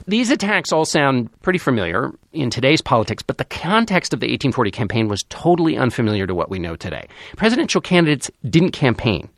These 0.07 0.31
attacks 0.31 0.71
all 0.71 0.85
sound 0.85 1.29
pretty 1.41 1.59
familiar 1.59 2.11
in 2.33 2.49
today's 2.49 2.81
politics, 2.81 3.21
but 3.21 3.37
the 3.37 3.45
context 3.45 4.13
of 4.15 4.19
the 4.19 4.27
1840 4.27 4.71
campaign 4.71 5.07
was 5.07 5.23
totally 5.29 5.77
unfamiliar 5.77 6.25
to 6.25 6.33
what 6.33 6.49
we 6.49 6.57
know 6.57 6.75
today. 6.75 7.07
Presidential 7.35 7.81
candidates 7.81 8.31
didn't 8.49 8.71
campaign 8.71 9.29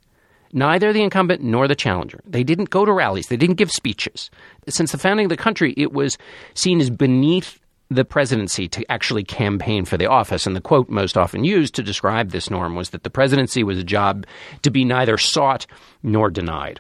neither 0.54 0.94
the 0.94 1.04
incumbent 1.04 1.42
nor 1.42 1.68
the 1.68 1.76
challenger. 1.76 2.22
They 2.26 2.44
didn't 2.44 2.70
go 2.70 2.86
to 2.86 2.92
rallies, 2.92 3.28
they 3.28 3.38
didn't 3.38 3.58
give 3.58 3.72
speeches. 3.72 4.30
Since 4.68 4.92
the 4.92 4.98
founding 4.98 5.26
of 5.26 5.30
the 5.30 5.38
country, 5.38 5.74
it 5.78 5.94
was 5.94 6.18
seen 6.54 6.80
as 6.82 6.90
beneath 6.90 7.60
the 7.90 8.06
presidency 8.06 8.70
to 8.70 8.90
actually 8.90 9.24
campaign 9.24 9.84
for 9.84 9.98
the 9.98 10.08
office. 10.08 10.48
And 10.48 10.56
the 10.56 10.62
quote 10.62 10.90
most 10.90 11.18
often 11.18 11.44
used 11.44 11.76
to 11.76 11.84
describe 11.84 12.32
this 12.32 12.50
norm 12.50 12.76
was 12.76 12.92
that 12.92 13.04
the 13.04 13.10
presidency 13.10 13.64
was 13.64 13.78
a 13.78 13.84
job 13.84 14.26
to 14.62 14.72
be 14.72 14.86
neither 14.86 15.18
sought 15.18 15.68
nor 16.02 16.30
denied. 16.30 16.80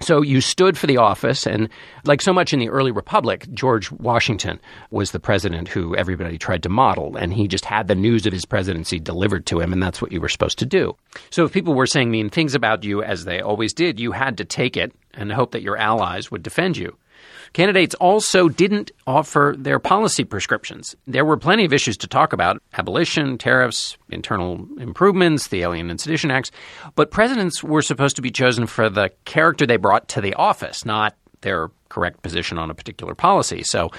So 0.00 0.22
you 0.22 0.40
stood 0.40 0.78
for 0.78 0.86
the 0.86 0.96
office, 0.96 1.44
and 1.44 1.68
like 2.04 2.22
so 2.22 2.32
much 2.32 2.52
in 2.52 2.60
the 2.60 2.70
early 2.70 2.92
republic, 2.92 3.46
George 3.52 3.90
Washington 3.90 4.60
was 4.90 5.10
the 5.10 5.18
president 5.18 5.66
who 5.66 5.96
everybody 5.96 6.38
tried 6.38 6.62
to 6.62 6.68
model, 6.68 7.16
and 7.16 7.34
he 7.34 7.48
just 7.48 7.64
had 7.64 7.88
the 7.88 7.96
news 7.96 8.24
of 8.24 8.32
his 8.32 8.44
presidency 8.44 9.00
delivered 9.00 9.44
to 9.46 9.60
him, 9.60 9.72
and 9.72 9.82
that's 9.82 10.00
what 10.00 10.12
you 10.12 10.20
were 10.20 10.28
supposed 10.28 10.58
to 10.60 10.66
do. 10.66 10.96
So 11.30 11.44
if 11.44 11.52
people 11.52 11.74
were 11.74 11.86
saying 11.86 12.10
mean 12.10 12.30
things 12.30 12.54
about 12.54 12.84
you, 12.84 13.02
as 13.02 13.24
they 13.24 13.40
always 13.40 13.72
did, 13.72 13.98
you 13.98 14.12
had 14.12 14.38
to 14.38 14.44
take 14.44 14.76
it 14.76 14.92
and 15.14 15.32
hope 15.32 15.50
that 15.50 15.62
your 15.62 15.76
allies 15.76 16.30
would 16.30 16.44
defend 16.44 16.76
you. 16.76 16.96
Candidates 17.52 17.94
also 17.96 18.48
didn't 18.48 18.90
offer 19.06 19.54
their 19.58 19.78
policy 19.78 20.24
prescriptions. 20.24 20.94
There 21.06 21.24
were 21.24 21.36
plenty 21.36 21.64
of 21.64 21.72
issues 21.72 21.96
to 21.98 22.06
talk 22.06 22.32
about 22.32 22.62
abolition, 22.76 23.38
tariffs, 23.38 23.96
internal 24.10 24.66
improvements, 24.78 25.48
the 25.48 25.62
Alien 25.62 25.90
and 25.90 26.00
Sedition 26.00 26.30
Acts. 26.30 26.50
But 26.94 27.10
presidents 27.10 27.62
were 27.62 27.82
supposed 27.82 28.16
to 28.16 28.22
be 28.22 28.30
chosen 28.30 28.66
for 28.66 28.88
the 28.88 29.10
character 29.24 29.66
they 29.66 29.76
brought 29.76 30.08
to 30.08 30.20
the 30.20 30.34
office, 30.34 30.84
not 30.84 31.14
their 31.40 31.70
correct 31.88 32.22
position 32.22 32.58
on 32.58 32.70
a 32.70 32.74
particular 32.74 33.14
policy. 33.14 33.62
So 33.62 33.90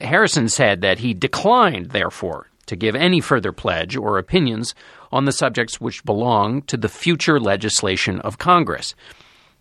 Harrison 0.00 0.48
said 0.48 0.82
that 0.82 0.98
he 0.98 1.14
declined, 1.14 1.90
therefore, 1.90 2.48
to 2.66 2.76
give 2.76 2.94
any 2.94 3.20
further 3.20 3.52
pledge 3.52 3.96
or 3.96 4.18
opinions 4.18 4.74
on 5.12 5.24
the 5.24 5.32
subjects 5.32 5.80
which 5.80 6.04
belong 6.04 6.62
to 6.62 6.76
the 6.76 6.88
future 6.88 7.38
legislation 7.38 8.20
of 8.20 8.38
Congress. 8.38 8.94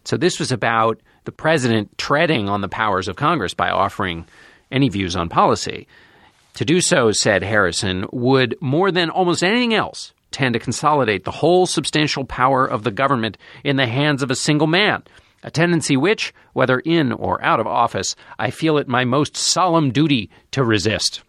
So 0.06 0.18
this 0.18 0.40
was 0.40 0.52
about 0.52 1.00
the 1.26 1.32
president 1.32 1.98
treading 1.98 2.50
on 2.50 2.62
the 2.62 2.68
powers 2.68 3.08
of 3.08 3.16
Congress 3.16 3.54
by 3.54 3.70
offering 3.70 4.26
any 4.72 4.90
views 4.90 5.16
on 5.16 5.30
policy. 5.30 5.88
To 6.56 6.66
do 6.66 6.82
so, 6.82 7.12
said 7.12 7.44
Harrison, 7.44 8.06
would 8.12 8.56
more 8.62 8.92
than 8.92 9.10
almost 9.10 9.44
anything 9.44 9.74
else 9.74 10.14
tend 10.32 10.54
to 10.54 10.60
consolidate 10.60 11.24
the 11.24 11.32
whole 11.32 11.66
substantial 11.66 12.26
power 12.26 12.66
of 12.66 12.84
the 12.84 12.92
government 12.92 13.38
in 13.64 13.78
the 13.78 13.88
hands 13.88 14.22
of 14.22 14.32
a 14.32 14.36
single 14.36 14.68
man, 14.68 15.04
a 15.44 15.52
tendency 15.52 15.96
which, 15.96 16.34
whether 16.54 16.80
in 16.80 17.12
or 17.12 17.44
out 17.44 17.60
of 17.60 17.68
office, 17.68 18.16
I 18.40 18.50
feel 18.50 18.78
it 18.78 18.88
my 18.88 19.06
most 19.06 19.38
solemn 19.38 19.92
duty 19.92 20.30
to 20.52 20.64
resist. 20.64 21.22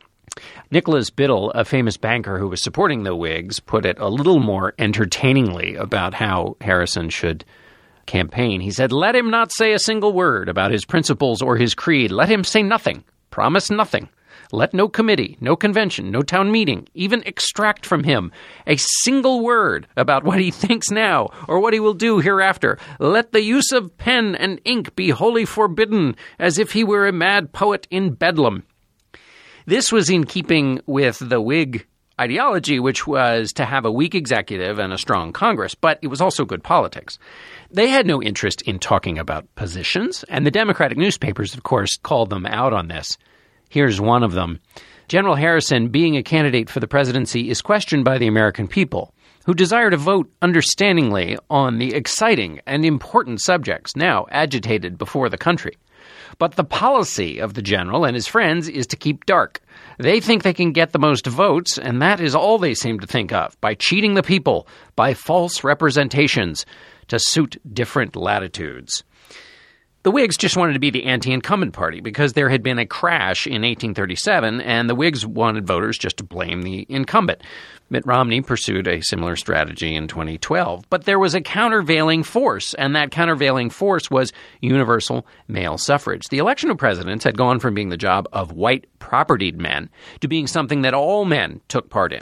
Nicholas 0.71 1.11
Biddle, 1.11 1.51
a 1.53 1.65
famous 1.65 1.97
banker 1.97 2.39
who 2.39 2.49
was 2.49 2.63
supporting 2.63 3.05
the 3.05 3.15
Whigs, 3.15 3.61
put 3.61 3.87
it 3.87 3.99
a 3.99 4.09
little 4.09 4.41
more 4.41 4.75
entertainingly 4.79 5.77
about 5.77 6.15
how 6.15 6.57
Harrison 6.61 7.11
should 7.11 7.45
campaign. 8.07 8.61
He 8.61 8.71
said, 8.71 8.93
Let 8.93 9.17
him 9.17 9.31
not 9.31 9.53
say 9.53 9.73
a 9.73 9.79
single 9.79 10.13
word 10.13 10.49
about 10.49 10.71
his 10.71 10.85
principles 10.85 11.43
or 11.43 11.57
his 11.57 11.75
creed. 11.75 12.11
Let 12.11 12.29
him 12.29 12.45
say 12.45 12.63
nothing, 12.63 13.05
promise 13.31 13.71
nothing. 13.71 14.09
Let 14.53 14.75
no 14.75 14.89
committee, 14.89 15.37
no 15.41 15.57
convention, 15.57 16.11
no 16.11 16.23
town 16.23 16.53
meeting 16.53 16.87
even 16.95 17.23
extract 17.27 17.85
from 17.85 18.05
him 18.05 18.31
a 18.67 18.77
single 18.77 19.43
word 19.43 19.89
about 19.97 20.23
what 20.23 20.41
he 20.41 20.51
thinks 20.51 20.91
now 20.91 21.31
or 21.49 21.59
what 21.61 21.75
he 21.75 21.81
will 21.81 21.95
do 21.95 22.21
hereafter. 22.21 22.79
Let 23.01 23.33
the 23.33 23.43
use 23.43 23.73
of 23.73 23.97
pen 23.99 24.37
and 24.37 24.61
ink 24.65 24.95
be 24.95 25.11
wholly 25.11 25.45
forbidden, 25.45 26.15
as 26.39 26.59
if 26.59 26.73
he 26.73 26.85
were 26.85 27.07
a 27.07 27.13
mad 27.13 27.53
poet 27.53 27.89
in 27.91 28.15
Bedlam. 28.15 28.63
This 29.67 29.91
was 29.91 30.11
in 30.11 30.25
keeping 30.25 30.81
with 30.87 31.19
the 31.19 31.41
Whig 31.41 31.87
ideology, 32.21 32.79
which 32.79 33.07
was 33.07 33.53
to 33.55 33.65
have 33.65 33.85
a 33.85 33.93
weak 33.93 34.15
executive 34.15 34.79
and 34.79 34.93
a 34.93 34.99
strong 34.99 35.33
Congress, 35.33 35.75
but 35.75 35.99
it 36.03 36.09
was 36.09 36.21
also 36.21 36.45
good 36.45 36.63
politics. 36.63 37.19
They 37.71 37.89
had 37.89 38.07
no 38.07 38.23
interest 38.23 38.63
in 38.63 38.79
talking 38.79 39.19
about 39.19 39.53
positions, 39.57 40.25
and 40.29 40.47
the 40.47 40.51
Democratic 40.51 40.97
newspapers, 40.97 41.55
of 41.55 41.63
course, 41.63 41.97
called 41.97 42.31
them 42.31 42.47
out 42.47 42.73
on 42.73 42.89
this. 42.89 43.19
Here's 43.69 44.01
one 44.01 44.23
of 44.23 44.33
them 44.33 44.61
General 45.09 45.35
Harrison, 45.35 45.89
being 45.89 46.17
a 46.17 46.23
candidate 46.23 46.71
for 46.71 46.81
the 46.81 46.89
presidency, 46.89 47.51
is 47.51 47.61
questioned 47.61 48.05
by 48.05 48.19
the 48.19 48.29
American 48.29 48.69
people, 48.69 49.13
who 49.45 49.55
desire 49.55 49.91
to 49.91 49.97
vote 49.97 50.31
understandingly 50.41 51.37
on 51.51 51.79
the 51.79 51.95
exciting 51.95 52.61
and 52.67 52.85
important 52.85 53.41
subjects 53.41 53.97
now 53.97 54.27
agitated 54.31 54.97
before 54.97 55.29
the 55.29 55.37
country. 55.37 55.77
But 56.39 56.57
the 56.57 56.65
policy 56.65 57.39
of 57.39 57.55
the 57.55 57.63
general 57.63 58.05
and 58.05 58.15
his 58.15 58.27
friends 58.27 58.69
is 58.69 58.87
to 58.89 58.97
keep 58.97 59.27
dark. 59.27 59.61
They 59.99 60.21
think 60.21 60.43
they 60.43 60.53
can 60.53 60.73
get 60.73 60.93
the 60.93 60.99
most 60.99 61.27
votes, 61.27 61.79
and 61.79 62.03
that 62.03 62.21
is 62.21 62.35
all 62.35 62.59
they 62.59 62.75
seem 62.75 63.01
to 63.01 63.07
think 63.07 63.33
of 63.33 63.59
by 63.61 63.75
cheating 63.75 64.15
the 64.15 64.23
people, 64.23 64.67
by 64.97 65.15
false 65.15 65.63
representations 65.63 66.67
to 67.09 67.19
suit 67.19 67.57
different 67.73 68.17
latitudes. 68.17 69.05
The 70.05 70.11
Whigs 70.11 70.37
just 70.37 70.59
wanted 70.59 70.75
to 70.75 70.81
be 70.81 70.91
the 70.91 71.05
anti 71.05 71.33
incumbent 71.33 71.73
party 71.73 72.03
because 72.03 72.35
there 72.35 72.51
had 72.51 72.63
been 72.63 72.79
a 72.79 72.85
crash 72.85 73.47
in 73.47 73.63
1837, 73.63 74.61
and 74.61 74.89
the 74.89 74.95
Whigs 74.95 75.25
wanted 75.25 75.67
voters 75.67 75.97
just 75.97 76.19
to 76.19 76.25
blame 76.25 76.61
the 76.61 76.85
incumbent. 76.91 77.41
Mitt 77.89 78.05
Romney 78.05 78.43
pursued 78.43 78.87
a 78.87 79.01
similar 79.01 79.35
strategy 79.35 79.95
in 79.95 80.07
2012. 80.07 80.85
But 80.91 81.07
there 81.07 81.19
was 81.19 81.35
a 81.35 81.41
countervailing 81.41 82.23
force, 82.23 82.75
and 82.75 82.95
that 82.95 83.13
countervailing 83.13 83.71
force 83.71 84.11
was 84.11 84.31
universal 84.61 85.27
male 85.49 85.79
suffrage. 85.79 86.29
The 86.29 86.37
election 86.37 86.71
of 86.71 86.77
presidents 86.77 87.25
had 87.25 87.39
gone 87.39 87.59
from 87.59 87.73
being 87.73 87.89
the 87.89 87.97
job 87.97 88.29
of 88.31 88.53
white 88.53 88.87
propertied 88.99 89.57
men 89.57 89.89
to 90.21 90.29
being 90.29 90.47
something 90.47 90.83
that 90.83 90.93
all 90.93 91.25
men 91.25 91.63
took 91.69 91.89
part 91.89 92.13
in. 92.13 92.21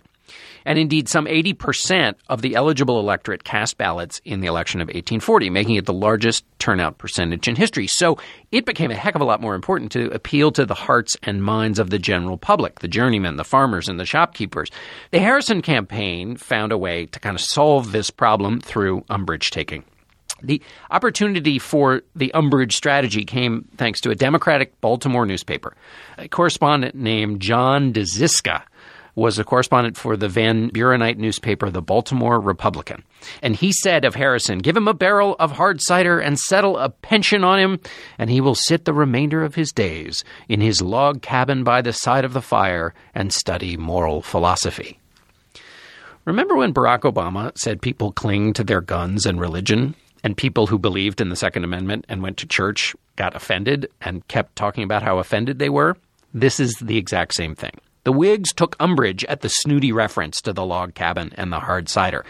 And 0.64 0.78
indeed, 0.78 1.08
some 1.08 1.26
80% 1.26 2.14
of 2.28 2.42
the 2.42 2.54
eligible 2.54 3.00
electorate 3.00 3.44
cast 3.44 3.78
ballots 3.78 4.20
in 4.24 4.40
the 4.40 4.46
election 4.46 4.80
of 4.80 4.86
1840, 4.86 5.50
making 5.50 5.74
it 5.76 5.86
the 5.86 5.92
largest 5.92 6.44
turnout 6.58 6.98
percentage 6.98 7.48
in 7.48 7.56
history. 7.56 7.86
So 7.86 8.18
it 8.52 8.64
became 8.64 8.90
a 8.90 8.96
heck 8.96 9.14
of 9.14 9.20
a 9.20 9.24
lot 9.24 9.40
more 9.40 9.54
important 9.54 9.92
to 9.92 10.10
appeal 10.10 10.52
to 10.52 10.64
the 10.64 10.74
hearts 10.74 11.16
and 11.22 11.42
minds 11.42 11.78
of 11.78 11.90
the 11.90 11.98
general 11.98 12.38
public, 12.38 12.80
the 12.80 12.88
journeymen, 12.88 13.36
the 13.36 13.44
farmers, 13.44 13.88
and 13.88 13.98
the 13.98 14.06
shopkeepers. 14.06 14.70
The 15.10 15.18
Harrison 15.18 15.62
campaign 15.62 16.36
found 16.36 16.72
a 16.72 16.78
way 16.78 17.06
to 17.06 17.20
kind 17.20 17.34
of 17.34 17.40
solve 17.40 17.92
this 17.92 18.10
problem 18.10 18.60
through 18.60 19.04
umbrage 19.08 19.50
taking. 19.50 19.84
The 20.42 20.60
opportunity 20.90 21.58
for 21.58 22.02
the 22.16 22.34
umbrage 22.34 22.76
strategy 22.76 23.24
came 23.24 23.68
thanks 23.76 24.00
to 24.00 24.10
a 24.10 24.14
Democratic 24.14 24.80
Baltimore 24.80 25.24
newspaper. 25.24 25.74
A 26.18 26.28
correspondent 26.28 26.94
named 26.94 27.40
John 27.40 27.92
de 27.92 28.04
Ziska 28.04 28.64
was 29.14 29.38
a 29.38 29.44
correspondent 29.44 29.96
for 29.96 30.16
the 30.16 30.28
Van 30.28 30.70
Burenite 30.70 31.18
newspaper, 31.18 31.70
the 31.70 31.82
Baltimore 31.82 32.40
Republican. 32.40 33.04
And 33.42 33.54
he 33.54 33.72
said 33.72 34.04
of 34.04 34.14
Harrison, 34.14 34.58
Give 34.58 34.76
him 34.76 34.88
a 34.88 34.94
barrel 34.94 35.36
of 35.38 35.52
hard 35.52 35.80
cider 35.82 36.18
and 36.18 36.38
settle 36.38 36.78
a 36.78 36.88
pension 36.88 37.44
on 37.44 37.58
him, 37.58 37.80
and 38.18 38.30
he 38.30 38.40
will 38.40 38.54
sit 38.54 38.84
the 38.84 38.94
remainder 38.94 39.44
of 39.44 39.54
his 39.54 39.72
days 39.72 40.24
in 40.48 40.60
his 40.60 40.80
log 40.80 41.22
cabin 41.22 41.64
by 41.64 41.82
the 41.82 41.92
side 41.92 42.24
of 42.24 42.32
the 42.32 42.42
fire 42.42 42.94
and 43.14 43.32
study 43.32 43.76
moral 43.76 44.22
philosophy. 44.22 44.98
Remember 46.24 46.54
when 46.54 46.72
Barack 46.72 47.00
Obama 47.00 47.56
said 47.58 47.82
people 47.82 48.12
cling 48.12 48.52
to 48.54 48.64
their 48.64 48.80
guns 48.80 49.26
and 49.26 49.40
religion? 49.40 49.94
And 50.24 50.36
people 50.36 50.68
who 50.68 50.78
believed 50.78 51.20
in 51.20 51.30
the 51.30 51.36
Second 51.36 51.64
Amendment 51.64 52.04
and 52.08 52.22
went 52.22 52.36
to 52.36 52.46
church 52.46 52.94
got 53.16 53.34
offended 53.34 53.90
and 54.00 54.26
kept 54.28 54.54
talking 54.54 54.84
about 54.84 55.02
how 55.02 55.18
offended 55.18 55.58
they 55.58 55.68
were? 55.68 55.96
This 56.32 56.60
is 56.60 56.74
the 56.80 56.96
exact 56.96 57.34
same 57.34 57.56
thing. 57.56 57.72
The 58.04 58.12
Whigs 58.12 58.52
took 58.52 58.74
umbrage 58.80 59.24
at 59.26 59.42
the 59.42 59.48
snooty 59.48 59.92
reference 59.92 60.40
to 60.42 60.52
the 60.52 60.64
log 60.64 60.94
cabin 60.94 61.32
and 61.36 61.52
the 61.52 61.60
hard 61.60 61.88
cider. 61.88 62.24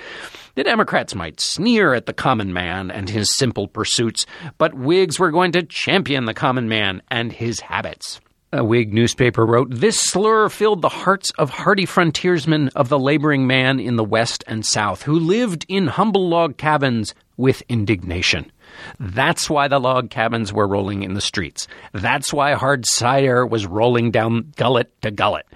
The 0.55 0.64
Democrats 0.64 1.14
might 1.14 1.41
sneer 1.41 1.95
at 1.95 2.05
the 2.05 2.12
common 2.12 2.52
man 2.52 2.91
and 2.91 3.09
his 3.09 3.35
simple 3.35 3.69
pursuits, 3.69 4.26
but 4.59 4.75
Whigs 4.75 5.19
were 5.19 5.31
going 5.31 5.52
to 5.52 5.62
champion 5.62 6.26
the 6.26 6.35
common 6.35 6.69
man 6.69 7.00
and 7.09 7.33
his 7.33 7.61
habits. 7.61 8.21
A 8.52 8.62
Whig 8.62 8.93
newspaper 8.93 9.47
wrote, 9.47 9.69
This 9.71 9.99
slur 9.99 10.50
filled 10.50 10.83
the 10.83 10.91
hearts 10.91 11.31
of 11.38 11.49
hardy 11.49 11.87
frontiersmen 11.87 12.69
of 12.76 12.91
the 12.91 12.99
laboring 12.99 13.47
man 13.47 13.81
in 13.81 13.97
the 13.97 14.05
West 14.05 14.45
and 14.47 14.67
South, 14.67 15.05
who 15.05 15.19
lived 15.19 15.64
in 15.69 15.87
humble 15.87 16.29
log 16.29 16.59
cabins 16.59 17.14
with 17.38 17.62
indignation. 17.71 18.52
That's 18.99 19.49
why 19.49 19.69
the 19.69 19.79
log 19.79 20.11
cabins 20.11 20.52
were 20.52 20.67
rolling 20.67 21.02
in 21.02 21.14
the 21.14 21.21
streets. 21.21 21.69
That's 21.93 22.33
why 22.33 22.55
hard 22.55 22.87
cider 22.87 23.47
was 23.47 23.67
rolling 23.67 24.11
down 24.11 24.52
gullet 24.57 24.91
to 25.02 25.11
gullet. 25.11 25.47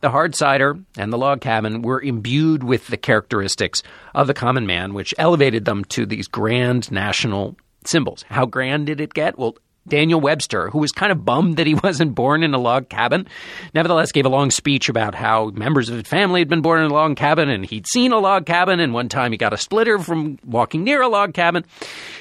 The 0.00 0.10
hard 0.10 0.34
cider 0.34 0.78
and 0.96 1.12
the 1.12 1.18
log 1.18 1.40
cabin 1.40 1.82
were 1.82 2.00
imbued 2.00 2.64
with 2.64 2.86
the 2.86 2.96
characteristics 2.96 3.82
of 4.14 4.26
the 4.26 4.34
common 4.34 4.66
man, 4.66 4.94
which 4.94 5.14
elevated 5.18 5.66
them 5.66 5.84
to 5.86 6.06
these 6.06 6.26
grand 6.26 6.90
national 6.90 7.56
symbols. 7.84 8.24
How 8.28 8.46
grand 8.46 8.86
did 8.86 9.00
it 9.00 9.12
get? 9.12 9.38
Well, 9.38 9.56
Daniel 9.88 10.20
Webster, 10.20 10.70
who 10.70 10.78
was 10.78 10.92
kind 10.92 11.10
of 11.10 11.24
bummed 11.24 11.56
that 11.56 11.66
he 11.66 11.74
wasn't 11.82 12.14
born 12.14 12.42
in 12.42 12.54
a 12.54 12.58
log 12.58 12.88
cabin, 12.88 13.26
nevertheless 13.74 14.12
gave 14.12 14.26
a 14.26 14.30
long 14.30 14.50
speech 14.50 14.88
about 14.88 15.14
how 15.14 15.50
members 15.50 15.88
of 15.88 15.96
his 15.96 16.06
family 16.06 16.40
had 16.40 16.48
been 16.48 16.60
born 16.60 16.82
in 16.82 16.90
a 16.90 16.94
log 16.94 17.16
cabin 17.16 17.48
and 17.48 17.64
he'd 17.66 17.86
seen 17.86 18.12
a 18.12 18.18
log 18.18 18.46
cabin, 18.46 18.80
and 18.80 18.94
one 18.94 19.08
time 19.08 19.32
he 19.32 19.38
got 19.38 19.52
a 19.52 19.56
splitter 19.56 19.98
from 19.98 20.38
walking 20.44 20.84
near 20.84 21.02
a 21.02 21.08
log 21.08 21.34
cabin. 21.34 21.64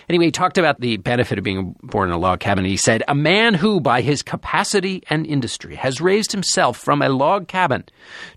Anyway, 0.08 0.26
he 0.26 0.32
talked 0.32 0.58
about 0.58 0.80
the 0.80 0.98
benefit 0.98 1.38
of 1.38 1.44
being 1.44 1.76
born 1.84 2.10
in 2.10 2.16
a 2.16 2.20
log 2.20 2.40
cabin. 2.40 2.66
He 2.66 2.78
said, 2.78 3.04
A 3.08 3.16
man 3.16 3.54
who, 3.54 3.80
by 3.80 4.02
his 4.02 4.24
capacity 4.24 5.04
and 5.10 5.26
industry, 5.26 5.76
has 5.76 6.02
raised 6.02 6.32
himself 6.32 6.78
from 6.78 7.02
a 7.02 7.10
log 7.10 7.48
cabin 7.48 7.84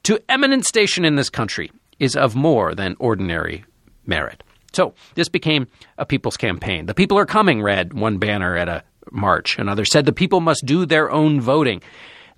to 0.03 0.21
eminent 0.29 0.65
station 0.67 1.05
in 1.05 1.17
this 1.17 1.31
country 1.31 1.71
is 1.99 2.17
of 2.17 2.35
more 2.35 2.75
than 2.75 2.97
ordinary 2.99 3.65
merit. 4.07 4.43
So 4.73 4.95
this 5.15 5.29
became 5.29 5.69
a 5.99 6.07
people's 6.07 6.37
campaign. 6.37 6.87
The 6.87 6.95
people 6.95 7.19
are 7.19 7.27
coming, 7.27 7.63
read 7.63 7.93
one 7.93 8.19
banner 8.19 8.57
at 8.57 8.69
a 8.69 8.83
march. 9.13 9.59
Another 9.59 9.85
said 9.85 10.07
the 10.07 10.13
people 10.13 10.41
must 10.41 10.65
do 10.65 10.87
their 10.87 11.11
own 11.11 11.41
voting. 11.41 11.83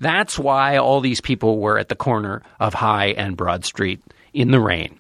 That's 0.01 0.39
why 0.39 0.77
all 0.77 1.01
these 1.01 1.21
people 1.21 1.59
were 1.59 1.79
at 1.79 1.89
the 1.89 1.95
corner 1.95 2.43
of 2.61 2.75
High 2.75 3.09
and 3.09 3.37
Broad 3.37 3.65
Street 3.65 4.01
in 4.33 4.51
the 4.51 4.61
rain. 4.61 4.99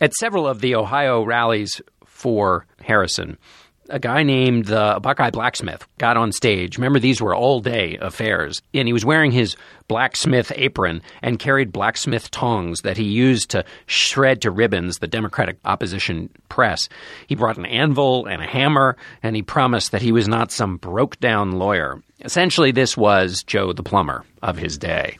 At 0.00 0.14
several 0.14 0.46
of 0.48 0.60
the 0.60 0.74
Ohio 0.74 1.22
rallies 1.22 1.80
for 2.04 2.66
Harrison, 2.82 3.38
a 3.88 3.98
guy 3.98 4.22
named 4.22 4.66
the 4.66 4.98
Buckeye 5.02 5.30
Blacksmith 5.30 5.86
got 5.98 6.16
on 6.16 6.32
stage. 6.32 6.78
Remember, 6.78 6.98
these 6.98 7.20
were 7.20 7.34
all 7.34 7.60
day 7.60 7.96
affairs. 8.00 8.62
And 8.72 8.88
he 8.88 8.92
was 8.92 9.04
wearing 9.04 9.32
his 9.32 9.56
blacksmith 9.88 10.50
apron 10.56 11.02
and 11.22 11.38
carried 11.38 11.72
blacksmith 11.72 12.30
tongs 12.30 12.80
that 12.82 12.96
he 12.96 13.04
used 13.04 13.50
to 13.50 13.64
shred 13.86 14.42
to 14.42 14.50
ribbons 14.50 14.98
the 14.98 15.06
Democratic 15.06 15.58
opposition 15.64 16.30
press. 16.48 16.88
He 17.26 17.34
brought 17.34 17.58
an 17.58 17.66
anvil 17.66 18.26
and 18.26 18.42
a 18.42 18.46
hammer, 18.46 18.96
and 19.22 19.36
he 19.36 19.42
promised 19.42 19.92
that 19.92 20.02
he 20.02 20.12
was 20.12 20.28
not 20.28 20.50
some 20.50 20.76
broke 20.76 21.20
down 21.20 21.52
lawyer. 21.52 22.02
Essentially, 22.20 22.70
this 22.70 22.96
was 22.96 23.42
Joe 23.42 23.72
the 23.72 23.82
plumber 23.82 24.24
of 24.42 24.56
his 24.56 24.78
day. 24.78 25.18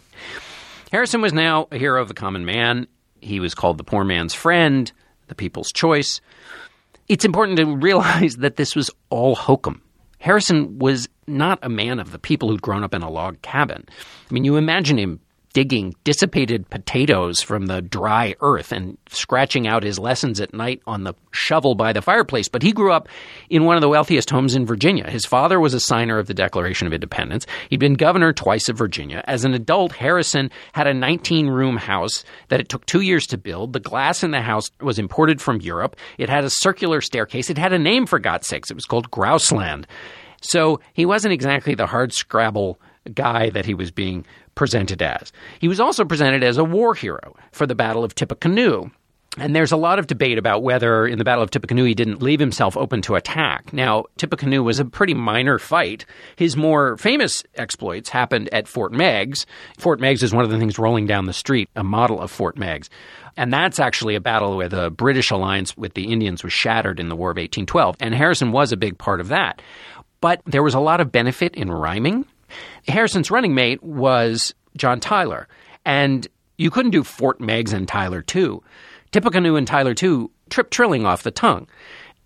Harrison 0.90 1.20
was 1.20 1.32
now 1.32 1.68
a 1.70 1.76
hero 1.76 2.00
of 2.00 2.08
the 2.08 2.14
common 2.14 2.44
man. 2.44 2.86
He 3.20 3.40
was 3.40 3.54
called 3.54 3.78
the 3.78 3.84
poor 3.84 4.04
man's 4.04 4.34
friend, 4.34 4.90
the 5.28 5.34
people's 5.34 5.72
choice. 5.72 6.20
It's 7.08 7.24
important 7.24 7.58
to 7.58 7.64
realize 7.76 8.36
that 8.36 8.56
this 8.56 8.74
was 8.74 8.90
all 9.10 9.34
hokum. 9.34 9.82
Harrison 10.18 10.78
was 10.78 11.08
not 11.26 11.58
a 11.62 11.68
man 11.68 11.98
of 11.98 12.12
the 12.12 12.18
people 12.18 12.48
who'd 12.48 12.62
grown 12.62 12.82
up 12.82 12.94
in 12.94 13.02
a 13.02 13.10
log 13.10 13.40
cabin. 13.42 13.84
I 13.88 14.32
mean, 14.32 14.44
you 14.44 14.56
imagine 14.56 14.98
him 14.98 15.20
digging 15.54 15.94
dissipated 16.04 16.68
potatoes 16.68 17.40
from 17.40 17.66
the 17.66 17.80
dry 17.80 18.34
earth 18.40 18.72
and 18.72 18.98
scratching 19.08 19.66
out 19.66 19.84
his 19.84 19.98
lessons 19.98 20.40
at 20.40 20.52
night 20.52 20.82
on 20.86 21.04
the 21.04 21.14
shovel 21.30 21.74
by 21.74 21.92
the 21.92 22.02
fireplace. 22.02 22.48
But 22.48 22.62
he 22.62 22.72
grew 22.72 22.92
up 22.92 23.08
in 23.48 23.64
one 23.64 23.76
of 23.76 23.80
the 23.80 23.88
wealthiest 23.88 24.28
homes 24.28 24.54
in 24.54 24.66
Virginia. 24.66 25.08
His 25.08 25.24
father 25.24 25.58
was 25.58 25.72
a 25.72 25.80
signer 25.80 26.18
of 26.18 26.26
the 26.26 26.34
Declaration 26.34 26.86
of 26.86 26.92
Independence. 26.92 27.46
He'd 27.70 27.80
been 27.80 27.94
governor 27.94 28.32
twice 28.32 28.68
of 28.68 28.76
Virginia. 28.76 29.22
As 29.26 29.44
an 29.44 29.54
adult, 29.54 29.92
Harrison 29.92 30.50
had 30.72 30.88
a 30.88 30.92
19 30.92 31.46
room 31.46 31.76
house 31.76 32.24
that 32.48 32.60
it 32.60 32.68
took 32.68 32.84
two 32.84 33.00
years 33.00 33.26
to 33.28 33.38
build. 33.38 33.72
The 33.72 33.80
glass 33.80 34.24
in 34.24 34.32
the 34.32 34.42
house 34.42 34.70
was 34.80 34.98
imported 34.98 35.40
from 35.40 35.60
Europe. 35.60 35.96
It 36.18 36.28
had 36.28 36.44
a 36.44 36.50
circular 36.50 37.00
staircase. 37.00 37.48
It 37.48 37.58
had 37.58 37.72
a 37.72 37.78
name, 37.78 38.06
for 38.06 38.18
God's 38.18 38.48
sakes. 38.48 38.70
It 38.70 38.74
was 38.74 38.86
called 38.86 39.10
Grouseland. 39.10 39.84
So 40.40 40.80
he 40.92 41.06
wasn't 41.06 41.32
exactly 41.32 41.74
the 41.74 41.86
hard 41.86 42.12
scrabble 42.12 42.78
guy 43.10 43.50
that 43.50 43.66
he 43.66 43.74
was 43.74 43.90
being 43.90 44.24
presented 44.54 45.02
as. 45.02 45.32
He 45.58 45.68
was 45.68 45.80
also 45.80 46.04
presented 46.04 46.42
as 46.42 46.58
a 46.58 46.64
war 46.64 46.94
hero 46.94 47.36
for 47.52 47.66
the 47.66 47.74
Battle 47.74 48.04
of 48.04 48.14
Tippecanoe. 48.14 48.90
And 49.36 49.54
there's 49.54 49.72
a 49.72 49.76
lot 49.76 49.98
of 49.98 50.06
debate 50.06 50.38
about 50.38 50.62
whether 50.62 51.08
in 51.08 51.18
the 51.18 51.24
Battle 51.24 51.42
of 51.42 51.50
Tippecanoe 51.50 51.84
he 51.84 51.94
didn't 51.94 52.22
leave 52.22 52.38
himself 52.38 52.76
open 52.76 53.02
to 53.02 53.16
attack. 53.16 53.72
Now, 53.72 54.04
Tippecanoe 54.16 54.62
was 54.62 54.78
a 54.78 54.84
pretty 54.84 55.14
minor 55.14 55.58
fight. 55.58 56.06
His 56.36 56.56
more 56.56 56.96
famous 56.98 57.42
exploits 57.56 58.08
happened 58.08 58.48
at 58.52 58.68
Fort 58.68 58.92
Meigs. 58.92 59.44
Fort 59.76 59.98
Meigs 59.98 60.22
is 60.22 60.32
one 60.32 60.44
of 60.44 60.52
the 60.52 60.58
things 60.58 60.78
rolling 60.78 61.06
down 61.06 61.24
the 61.24 61.32
street, 61.32 61.68
a 61.74 61.82
model 61.82 62.20
of 62.20 62.30
Fort 62.30 62.56
Meigs. 62.56 62.88
And 63.36 63.52
that's 63.52 63.80
actually 63.80 64.14
a 64.14 64.20
battle 64.20 64.56
where 64.56 64.68
the 64.68 64.90
British 64.90 65.32
alliance 65.32 65.76
with 65.76 65.94
the 65.94 66.12
Indians 66.12 66.44
was 66.44 66.52
shattered 66.52 67.00
in 67.00 67.08
the 67.08 67.16
War 67.16 67.30
of 67.30 67.36
1812. 67.36 67.96
And 67.98 68.14
Harrison 68.14 68.52
was 68.52 68.70
a 68.70 68.76
big 68.76 68.98
part 68.98 69.20
of 69.20 69.28
that. 69.28 69.60
But 70.20 70.42
there 70.46 70.62
was 70.62 70.74
a 70.74 70.80
lot 70.80 71.00
of 71.00 71.10
benefit 71.10 71.56
in 71.56 71.72
rhyming. 71.72 72.24
Harrison's 72.88 73.30
running 73.30 73.54
mate 73.54 73.82
was 73.82 74.54
John 74.76 75.00
Tyler. 75.00 75.48
And 75.84 76.26
you 76.56 76.70
couldn't 76.70 76.92
do 76.92 77.04
Fort 77.04 77.40
Meigs 77.40 77.72
and 77.72 77.86
Tyler 77.86 78.22
too. 78.22 78.62
Tippecanoe 79.12 79.56
and 79.56 79.66
Tyler 79.66 79.94
too 79.94 80.30
trip 80.50 80.70
trilling 80.70 81.06
off 81.06 81.22
the 81.22 81.30
tongue. 81.30 81.66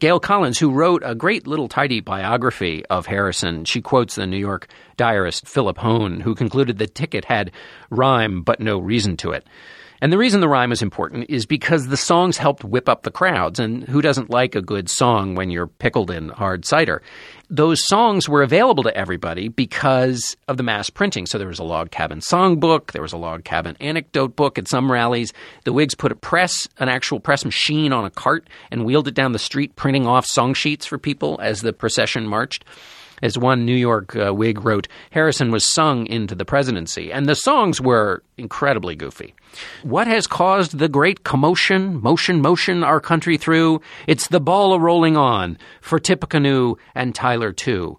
Gail 0.01 0.21
Collins, 0.21 0.61
who 0.61 0.71
wrote 0.71 1.03
a 1.05 1.15
great 1.15 1.49
little 1.49 1.67
tidy 1.67 1.99
biography 1.99 2.87
of 2.87 3.07
Harrison, 3.07 3.65
she 3.65 3.81
quotes 3.81 4.15
the 4.15 4.29
New 4.29 4.37
York 4.37 4.69
diarist 4.97 5.49
Philip 5.49 5.79
Hone, 5.79 6.21
who 6.21 6.37
concluded 6.37 6.79
the 6.79 6.87
ticket 6.87 7.25
had 7.25 7.51
rhyme 7.91 8.43
but 8.43 8.61
no 8.61 8.79
reason 8.79 9.17
to 9.19 9.33
it. 9.33 9.45
And 10.01 10.13
the 10.13 10.19
reason 10.19 10.41
the 10.41 10.49
rhyme 10.49 10.71
is 10.71 10.83
important 10.83 11.27
is 11.29 11.45
because 11.45 11.89
the 11.89 11.97
songs 11.97 12.39
helped 12.39 12.63
whip 12.63 12.89
up 12.89 13.03
the 13.03 13.11
crowds, 13.11 13.59
and 13.59 13.83
who 13.85 14.01
doesn't 14.01 14.31
like 14.31 14.55
a 14.55 14.63
good 14.63 14.89
song 14.89 15.35
when 15.35 15.51
you're 15.51 15.67
pickled 15.67 16.11
in 16.11 16.29
hard 16.29 16.65
cider? 16.65 17.03
Those 17.51 17.85
songs 17.85 18.29
were 18.29 18.43
available 18.43 18.85
to 18.85 18.97
everybody 18.97 19.49
because 19.49 20.37
of 20.47 20.57
the 20.57 20.63
mass 20.63 20.89
printing. 20.89 21.27
So 21.27 21.39
there 21.39 21.49
was 21.49 21.59
a 21.59 21.65
log 21.65 21.91
cabin 21.91 22.21
songbook, 22.21 22.93
there 22.93 23.03
was 23.03 23.13
a 23.13 23.17
log 23.17 23.43
cabin 23.43 23.77
anecdote 23.81 24.37
book 24.37 24.59
at 24.59 24.69
some 24.69 24.93
rallies. 24.93 25.33
The 25.65 25.73
Whigs 25.73 25.95
put 25.95 26.13
a 26.13 26.17
press, 26.17 26.69
an 26.79 26.89
actual 26.89 27.19
press 27.19 27.45
machine 27.45 27.93
on 27.93 28.05
a 28.05 28.11
cart 28.11 28.49
and 28.71 28.85
wheeled 28.85 29.09
it 29.09 29.15
down 29.15 29.33
the 29.33 29.39
street, 29.39 29.75
printing 29.77 30.07
off 30.07 30.27
song 30.27 30.55
sheets 30.55 30.87
for 30.87 30.99
people 30.99 31.41
as 31.43 31.63
the 31.63 31.73
procession 31.73 32.27
marched. 32.27 32.65
As 33.23 33.39
one 33.39 33.65
New 33.65 33.75
York 33.75 34.15
uh, 34.17 34.33
Whig 34.33 34.65
wrote, 34.65 34.89
Harrison 35.11 35.51
was 35.51 35.73
sung 35.73 36.07
into 36.07 36.35
the 36.35 36.45
presidency, 36.45 37.13
and 37.13 37.27
the 37.27 37.35
songs 37.35 37.81
were 37.81 38.23
incredibly 38.37 38.95
goofy. 38.95 39.35
What 39.83 40.07
has 40.07 40.27
caused 40.27 40.79
the 40.79 40.89
great 40.89 41.25
commotion, 41.25 42.01
motion, 42.01 42.41
motion 42.41 42.85
our 42.85 43.01
country 43.01 43.37
through? 43.37 43.81
It's 44.07 44.29
the 44.29 44.41
ball 44.41 44.73
a 44.73 44.79
rolling 44.79 45.17
on 45.17 45.59
for 45.81 45.99
Tippecanoe 45.99 46.77
and 46.95 47.15
Tyler 47.15 47.53
too. 47.53 47.99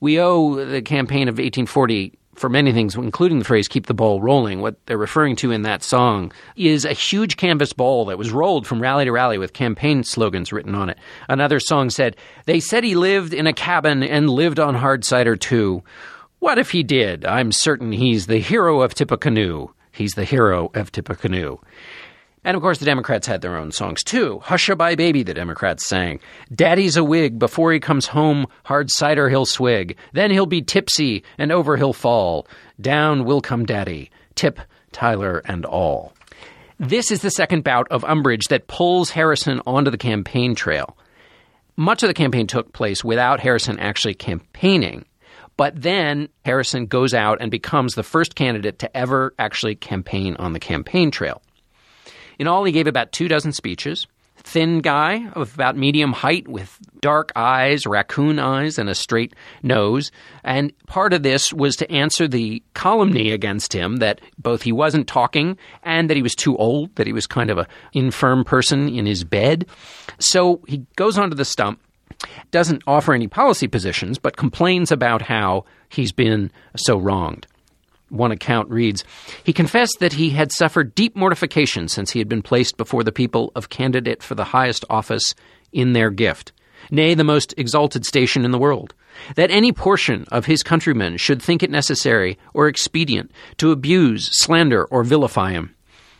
We 0.00 0.18
owe 0.18 0.64
the 0.64 0.82
campaign 0.82 1.28
of 1.28 1.34
1840 1.34 2.18
for 2.40 2.48
many 2.48 2.72
things, 2.72 2.94
including 2.96 3.38
the 3.38 3.44
phrase 3.44 3.68
keep 3.68 3.86
the 3.86 3.94
ball 3.94 4.22
rolling. 4.22 4.62
What 4.62 4.74
they're 4.86 4.96
referring 4.96 5.36
to 5.36 5.50
in 5.50 5.62
that 5.62 5.82
song 5.82 6.32
is 6.56 6.86
a 6.86 6.94
huge 6.94 7.36
canvas 7.36 7.74
ball 7.74 8.06
that 8.06 8.16
was 8.16 8.32
rolled 8.32 8.66
from 8.66 8.80
rally 8.80 9.04
to 9.04 9.12
rally 9.12 9.36
with 9.36 9.52
campaign 9.52 10.02
slogans 10.04 10.50
written 10.50 10.74
on 10.74 10.88
it. 10.88 10.98
Another 11.28 11.60
song 11.60 11.90
said, 11.90 12.16
They 12.46 12.58
said 12.58 12.82
he 12.82 12.94
lived 12.94 13.34
in 13.34 13.46
a 13.46 13.52
cabin 13.52 14.02
and 14.02 14.30
lived 14.30 14.58
on 14.58 14.74
hard 14.74 15.04
cider 15.04 15.36
too. 15.36 15.82
What 16.38 16.58
if 16.58 16.70
he 16.70 16.82
did? 16.82 17.26
I'm 17.26 17.52
certain 17.52 17.92
he's 17.92 18.26
the 18.26 18.38
hero 18.38 18.80
of 18.80 18.94
Tippecanoe. 18.94 19.74
He's 19.92 20.12
the 20.12 20.24
hero 20.24 20.70
of 20.74 20.90
Tippecanoe. 20.90 21.60
And 22.42 22.56
of 22.56 22.62
course, 22.62 22.78
the 22.78 22.86
Democrats 22.86 23.26
had 23.26 23.42
their 23.42 23.56
own 23.56 23.70
songs 23.70 24.02
too. 24.02 24.40
Hushaby 24.44 24.96
Baby, 24.96 25.22
the 25.22 25.34
Democrats 25.34 25.86
sang. 25.86 26.20
Daddy's 26.54 26.96
a 26.96 27.04
Whig. 27.04 27.38
Before 27.38 27.72
he 27.72 27.80
comes 27.80 28.06
home, 28.06 28.46
hard 28.64 28.90
cider 28.90 29.28
he'll 29.28 29.46
swig. 29.46 29.96
Then 30.14 30.30
he'll 30.30 30.46
be 30.46 30.62
tipsy, 30.62 31.22
and 31.36 31.52
over 31.52 31.76
he'll 31.76 31.92
fall. 31.92 32.46
Down 32.80 33.24
will 33.24 33.42
come 33.42 33.66
Daddy. 33.66 34.10
Tip, 34.36 34.58
Tyler, 34.92 35.42
and 35.44 35.66
all. 35.66 36.14
This 36.78 37.10
is 37.10 37.20
the 37.20 37.30
second 37.30 37.62
bout 37.62 37.86
of 37.90 38.04
umbrage 38.04 38.46
that 38.48 38.68
pulls 38.68 39.10
Harrison 39.10 39.60
onto 39.66 39.90
the 39.90 39.98
campaign 39.98 40.54
trail. 40.54 40.96
Much 41.76 42.02
of 42.02 42.08
the 42.08 42.14
campaign 42.14 42.46
took 42.46 42.72
place 42.72 43.04
without 43.04 43.40
Harrison 43.40 43.78
actually 43.78 44.14
campaigning. 44.14 45.04
But 45.58 45.82
then 45.82 46.30
Harrison 46.46 46.86
goes 46.86 47.12
out 47.12 47.36
and 47.42 47.50
becomes 47.50 47.94
the 47.94 48.02
first 48.02 48.34
candidate 48.34 48.78
to 48.78 48.96
ever 48.96 49.34
actually 49.38 49.74
campaign 49.74 50.36
on 50.36 50.54
the 50.54 50.58
campaign 50.58 51.10
trail. 51.10 51.42
In 52.40 52.48
all, 52.48 52.64
he 52.64 52.72
gave 52.72 52.86
about 52.86 53.12
two 53.12 53.28
dozen 53.28 53.52
speeches. 53.52 54.06
Thin 54.38 54.80
guy 54.80 55.28
of 55.34 55.52
about 55.52 55.76
medium 55.76 56.14
height 56.14 56.48
with 56.48 56.78
dark 57.02 57.32
eyes, 57.36 57.86
raccoon 57.86 58.38
eyes, 58.38 58.78
and 58.78 58.88
a 58.88 58.94
straight 58.94 59.34
nose. 59.62 60.10
And 60.42 60.72
part 60.86 61.12
of 61.12 61.22
this 61.22 61.52
was 61.52 61.76
to 61.76 61.92
answer 61.92 62.26
the 62.26 62.62
calumny 62.72 63.30
against 63.32 63.74
him 63.74 63.96
that 63.96 64.22
both 64.38 64.62
he 64.62 64.72
wasn't 64.72 65.06
talking 65.06 65.58
and 65.82 66.08
that 66.08 66.16
he 66.16 66.22
was 66.22 66.34
too 66.34 66.56
old, 66.56 66.96
that 66.96 67.06
he 67.06 67.12
was 67.12 67.26
kind 67.26 67.50
of 67.50 67.58
an 67.58 67.66
infirm 67.92 68.42
person 68.42 68.88
in 68.88 69.04
his 69.04 69.22
bed. 69.22 69.66
So 70.18 70.62
he 70.66 70.86
goes 70.96 71.18
onto 71.18 71.36
the 71.36 71.44
stump 71.44 71.78
doesn't 72.50 72.82
offer 72.86 73.12
any 73.12 73.28
policy 73.28 73.68
positions, 73.68 74.18
but 74.18 74.36
complains 74.38 74.90
about 74.90 75.20
how 75.22 75.64
he's 75.90 76.12
been 76.12 76.50
so 76.74 76.96
wronged. 76.96 77.46
One 78.10 78.32
account 78.32 78.68
reads 78.68 79.04
He 79.44 79.52
confessed 79.52 79.98
that 80.00 80.14
he 80.14 80.30
had 80.30 80.52
suffered 80.52 80.94
deep 80.94 81.16
mortification 81.16 81.88
since 81.88 82.10
he 82.10 82.18
had 82.18 82.28
been 82.28 82.42
placed 82.42 82.76
before 82.76 83.04
the 83.04 83.12
people 83.12 83.52
of 83.54 83.70
candidate 83.70 84.22
for 84.22 84.34
the 84.34 84.44
highest 84.44 84.84
office 84.90 85.34
in 85.72 85.92
their 85.92 86.10
gift, 86.10 86.52
nay, 86.90 87.14
the 87.14 87.24
most 87.24 87.54
exalted 87.56 88.04
station 88.04 88.44
in 88.44 88.50
the 88.50 88.58
world. 88.58 88.94
That 89.36 89.50
any 89.50 89.72
portion 89.72 90.26
of 90.30 90.46
his 90.46 90.62
countrymen 90.62 91.16
should 91.16 91.40
think 91.40 91.62
it 91.62 91.70
necessary 91.70 92.38
or 92.52 92.68
expedient 92.68 93.30
to 93.58 93.70
abuse, 93.70 94.28
slander, 94.32 94.84
or 94.86 95.04
vilify 95.04 95.52
him. 95.52 95.74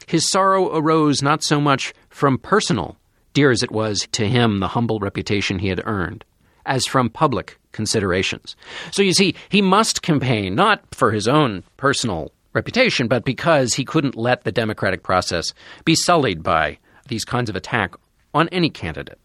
His 0.07 0.29
sorrow 0.31 0.77
arose 0.77 1.23
not 1.23 1.43
so 1.43 1.61
much 1.61 1.93
from 2.09 2.39
personal, 2.39 2.97
dear 3.33 3.51
as 3.51 3.63
it 3.63 3.71
was 3.71 4.09
to 4.13 4.29
him 4.29 4.59
the 4.59 4.69
humble 4.69 4.99
reputation 4.99 5.59
he 5.59 5.69
had 5.69 5.83
earned, 5.85 6.25
as 6.67 6.87
from 6.87 7.11
public 7.11 7.60
considerations. 7.73 8.57
So 8.91 9.03
you 9.03 9.13
see, 9.13 9.35
he 9.49 9.63
must 9.63 10.03
campaign 10.03 10.55
not 10.55 10.83
for 10.95 11.13
his 11.13 11.29
own 11.29 11.63
personal 11.77 12.33
reputation, 12.53 13.07
but 13.07 13.25
because 13.25 13.75
he 13.75 13.85
couldn't 13.85 14.17
let 14.17 14.43
the 14.43 14.53
democratic 14.53 15.03
process 15.03 15.55
be 15.85 15.95
sullied 15.95 16.43
by 16.43 16.79
these 17.09 17.25
kinds 17.25 17.49
of 17.49 17.57
attack 17.57 17.95
on 18.35 18.49
any 18.49 18.71
candidate 18.71 19.20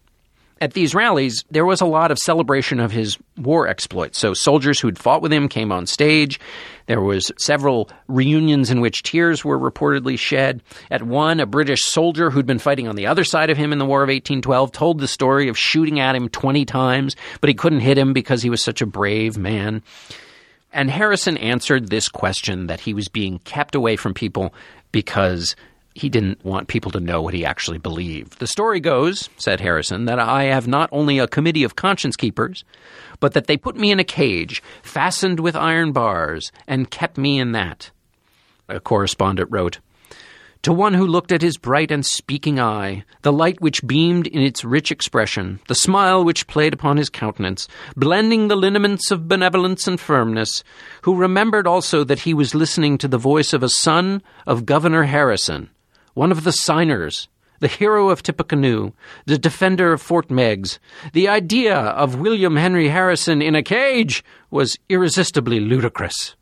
at 0.60 0.72
these 0.72 0.94
rallies, 0.94 1.44
there 1.50 1.66
was 1.66 1.82
a 1.82 1.86
lot 1.86 2.10
of 2.10 2.18
celebration 2.18 2.80
of 2.80 2.90
his 2.90 3.18
war 3.36 3.68
exploits. 3.68 4.18
So 4.18 4.32
soldiers 4.32 4.80
who'd 4.80 4.98
fought 4.98 5.20
with 5.20 5.32
him 5.32 5.48
came 5.48 5.70
on 5.70 5.86
stage. 5.86 6.40
There 6.86 7.02
was 7.02 7.30
several 7.38 7.90
reunions 8.08 8.70
in 8.70 8.80
which 8.80 9.02
tears 9.02 9.44
were 9.44 9.58
reportedly 9.58 10.18
shed. 10.18 10.62
At 10.90 11.02
one, 11.02 11.40
a 11.40 11.46
British 11.46 11.82
soldier 11.82 12.30
who'd 12.30 12.46
been 12.46 12.58
fighting 12.58 12.88
on 12.88 12.96
the 12.96 13.06
other 13.06 13.24
side 13.24 13.50
of 13.50 13.58
him 13.58 13.72
in 13.72 13.78
the 13.78 13.84
War 13.84 14.02
of 14.02 14.08
1812 14.08 14.72
told 14.72 14.98
the 14.98 15.08
story 15.08 15.48
of 15.48 15.58
shooting 15.58 16.00
at 16.00 16.16
him 16.16 16.28
20 16.30 16.64
times, 16.64 17.16
but 17.40 17.48
he 17.48 17.54
couldn't 17.54 17.80
hit 17.80 17.98
him 17.98 18.14
because 18.14 18.42
he 18.42 18.50
was 18.50 18.62
such 18.62 18.80
a 18.80 18.86
brave 18.86 19.36
man. 19.36 19.82
And 20.72 20.90
Harrison 20.90 21.36
answered 21.36 21.88
this 21.88 22.08
question 22.08 22.66
that 22.68 22.80
he 22.80 22.94
was 22.94 23.08
being 23.08 23.40
kept 23.40 23.74
away 23.74 23.96
from 23.96 24.14
people 24.14 24.54
because 24.90 25.54
he 25.96 26.10
didn't 26.10 26.44
want 26.44 26.68
people 26.68 26.90
to 26.90 27.00
know 27.00 27.22
what 27.22 27.32
he 27.32 27.44
actually 27.44 27.78
believed. 27.78 28.38
The 28.38 28.46
story 28.46 28.80
goes, 28.80 29.30
said 29.38 29.60
Harrison, 29.60 30.04
that 30.04 30.18
I 30.18 30.44
have 30.44 30.68
not 30.68 30.90
only 30.92 31.18
a 31.18 31.26
committee 31.26 31.64
of 31.64 31.74
conscience 31.74 32.16
keepers, 32.16 32.64
but 33.18 33.32
that 33.32 33.46
they 33.46 33.56
put 33.56 33.76
me 33.76 33.90
in 33.90 33.98
a 33.98 34.04
cage, 34.04 34.62
fastened 34.82 35.40
with 35.40 35.56
iron 35.56 35.92
bars, 35.92 36.52
and 36.66 36.90
kept 36.90 37.16
me 37.16 37.38
in 37.38 37.52
that. 37.52 37.90
A 38.68 38.78
correspondent 38.78 39.48
wrote, 39.50 39.78
to 40.62 40.72
one 40.72 40.94
who 40.94 41.06
looked 41.06 41.30
at 41.30 41.42
his 41.42 41.58
bright 41.58 41.92
and 41.92 42.04
speaking 42.04 42.58
eye, 42.58 43.04
the 43.22 43.32
light 43.32 43.60
which 43.60 43.86
beamed 43.86 44.26
in 44.26 44.42
its 44.42 44.64
rich 44.64 44.90
expression, 44.90 45.60
the 45.68 45.76
smile 45.76 46.24
which 46.24 46.48
played 46.48 46.74
upon 46.74 46.96
his 46.96 47.08
countenance, 47.08 47.68
blending 47.96 48.48
the 48.48 48.56
lineaments 48.56 49.12
of 49.12 49.28
benevolence 49.28 49.86
and 49.86 50.00
firmness, 50.00 50.64
who 51.02 51.14
remembered 51.14 51.68
also 51.68 52.02
that 52.02 52.18
he 52.20 52.34
was 52.34 52.54
listening 52.54 52.98
to 52.98 53.06
the 53.06 53.16
voice 53.16 53.52
of 53.52 53.62
a 53.62 53.68
son 53.68 54.22
of 54.44 54.66
Governor 54.66 55.04
Harrison, 55.04 55.70
one 56.16 56.32
of 56.32 56.44
the 56.44 56.50
signers, 56.50 57.28
the 57.60 57.68
hero 57.68 58.08
of 58.08 58.22
Tippecanoe, 58.22 58.94
the 59.26 59.36
defender 59.36 59.92
of 59.92 60.00
Fort 60.00 60.30
Meigs, 60.30 60.78
the 61.12 61.28
idea 61.28 61.76
of 61.76 62.18
William 62.18 62.56
Henry 62.56 62.88
Harrison 62.88 63.42
in 63.42 63.54
a 63.54 63.62
cage 63.62 64.24
was 64.50 64.78
irresistibly 64.88 65.60
ludicrous. 65.60 66.34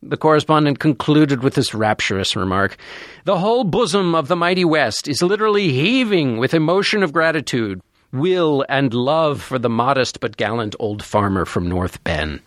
The 0.00 0.16
correspondent 0.16 0.78
concluded 0.78 1.42
with 1.42 1.54
this 1.54 1.74
rapturous 1.74 2.36
remark 2.36 2.76
The 3.24 3.38
whole 3.38 3.64
bosom 3.64 4.14
of 4.14 4.28
the 4.28 4.36
mighty 4.36 4.64
West 4.64 5.08
is 5.08 5.22
literally 5.22 5.72
heaving 5.72 6.38
with 6.38 6.54
emotion 6.54 7.02
of 7.02 7.12
gratitude, 7.12 7.80
will, 8.12 8.64
and 8.68 8.94
love 8.94 9.42
for 9.42 9.58
the 9.58 9.68
modest 9.68 10.20
but 10.20 10.36
gallant 10.36 10.76
old 10.78 11.02
farmer 11.02 11.44
from 11.44 11.68
North 11.68 12.02
Bend. 12.04 12.40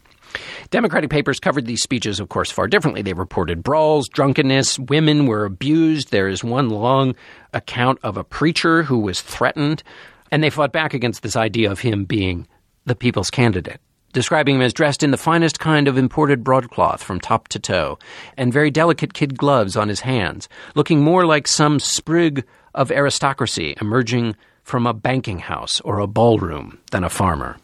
Democratic 0.69 1.09
papers 1.09 1.39
covered 1.39 1.65
these 1.65 1.81
speeches, 1.81 2.19
of 2.19 2.29
course, 2.29 2.51
far 2.51 2.67
differently. 2.67 3.01
They 3.01 3.13
reported 3.13 3.63
brawls, 3.63 4.07
drunkenness, 4.09 4.79
women 4.79 5.25
were 5.25 5.45
abused. 5.45 6.11
There 6.11 6.27
is 6.27 6.43
one 6.43 6.69
long 6.69 7.15
account 7.53 7.99
of 8.03 8.17
a 8.17 8.23
preacher 8.23 8.83
who 8.83 8.99
was 8.99 9.21
threatened, 9.21 9.83
and 10.31 10.43
they 10.43 10.49
fought 10.49 10.71
back 10.71 10.93
against 10.93 11.23
this 11.23 11.35
idea 11.35 11.71
of 11.71 11.79
him 11.79 12.05
being 12.05 12.47
the 12.85 12.95
people's 12.95 13.29
candidate. 13.29 13.79
describing 14.15 14.55
him 14.55 14.61
as 14.61 14.73
dressed 14.73 15.03
in 15.03 15.11
the 15.11 15.17
finest 15.17 15.59
kind 15.59 15.89
of 15.89 15.97
imported 15.97 16.41
broadcloth 16.41 17.03
from 17.03 17.19
top 17.19 17.49
to 17.49 17.59
toe, 17.59 17.99
and 18.37 18.53
very 18.53 18.71
delicate 18.71 19.13
kid 19.13 19.37
gloves 19.37 19.75
on 19.75 19.89
his 19.89 19.99
hands, 19.99 20.47
looking 20.73 21.01
more 21.01 21.25
like 21.25 21.47
some 21.47 21.79
sprig 21.81 22.45
of 22.73 22.91
aristocracy 22.91 23.75
emerging 23.81 24.33
from 24.63 24.87
a 24.87 24.93
banking 24.93 25.39
house 25.39 25.81
or 25.81 25.99
a 25.99 26.07
ballroom 26.07 26.79
than 26.91 27.03
a 27.03 27.09
farmer. 27.09 27.57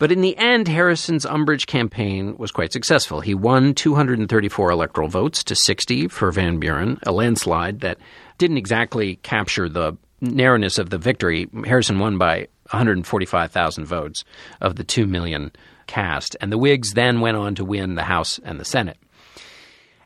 But 0.00 0.10
in 0.10 0.22
the 0.22 0.34
end, 0.38 0.66
Harrison's 0.66 1.26
umbrage 1.26 1.66
campaign 1.66 2.34
was 2.38 2.50
quite 2.50 2.72
successful. 2.72 3.20
He 3.20 3.34
won 3.34 3.74
234 3.74 4.70
electoral 4.70 5.08
votes 5.08 5.44
to 5.44 5.54
60 5.54 6.08
for 6.08 6.32
Van 6.32 6.58
Buren, 6.58 6.98
a 7.02 7.12
landslide 7.12 7.80
that 7.80 7.98
didn't 8.38 8.56
exactly 8.56 9.16
capture 9.16 9.68
the 9.68 9.98
narrowness 10.22 10.78
of 10.78 10.88
the 10.88 10.96
victory. 10.96 11.50
Harrison 11.66 11.98
won 11.98 12.16
by 12.16 12.48
145,000 12.70 13.84
votes 13.84 14.24
of 14.62 14.76
the 14.76 14.84
2 14.84 15.06
million 15.06 15.52
cast. 15.86 16.34
And 16.40 16.50
the 16.50 16.56
Whigs 16.56 16.94
then 16.94 17.20
went 17.20 17.36
on 17.36 17.54
to 17.56 17.64
win 17.64 17.94
the 17.94 18.04
House 18.04 18.40
and 18.42 18.58
the 18.58 18.64
Senate. 18.64 18.96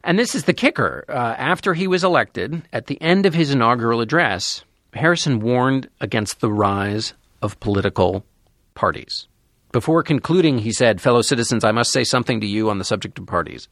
And 0.03 0.19
this 0.19 0.35
is 0.35 0.43
the 0.43 0.55
kicker. 0.55 1.05
Uh, 1.09 1.37
after 1.39 1.73
he 1.73 1.87
was 1.87 2.03
elected, 2.03 2.65
at 2.73 2.89
the 2.89 3.01
end 3.01 3.27
of 3.27 3.35
his 3.35 3.53
inaugural 3.53 4.01
address, 4.01 4.65
Harrison 4.93 5.39
warned 5.39 5.89
against 6.01 6.41
the 6.41 6.51
rise 6.51 7.15
of 7.41 7.61
political 7.61 8.27
parties. 8.75 9.29
Before 9.75 10.05
concluding, 10.05 10.59
he 10.59 10.71
said, 10.71 11.01
Fellow 11.01 11.21
citizens, 11.21 11.65
I 11.65 11.73
must 11.73 11.91
say 11.91 12.05
something 12.05 12.41
to 12.41 12.47
you 12.47 12.71
on 12.71 12.79
the 12.79 12.85
subject 12.85 13.19
of 13.19 13.27
parties. 13.27 13.67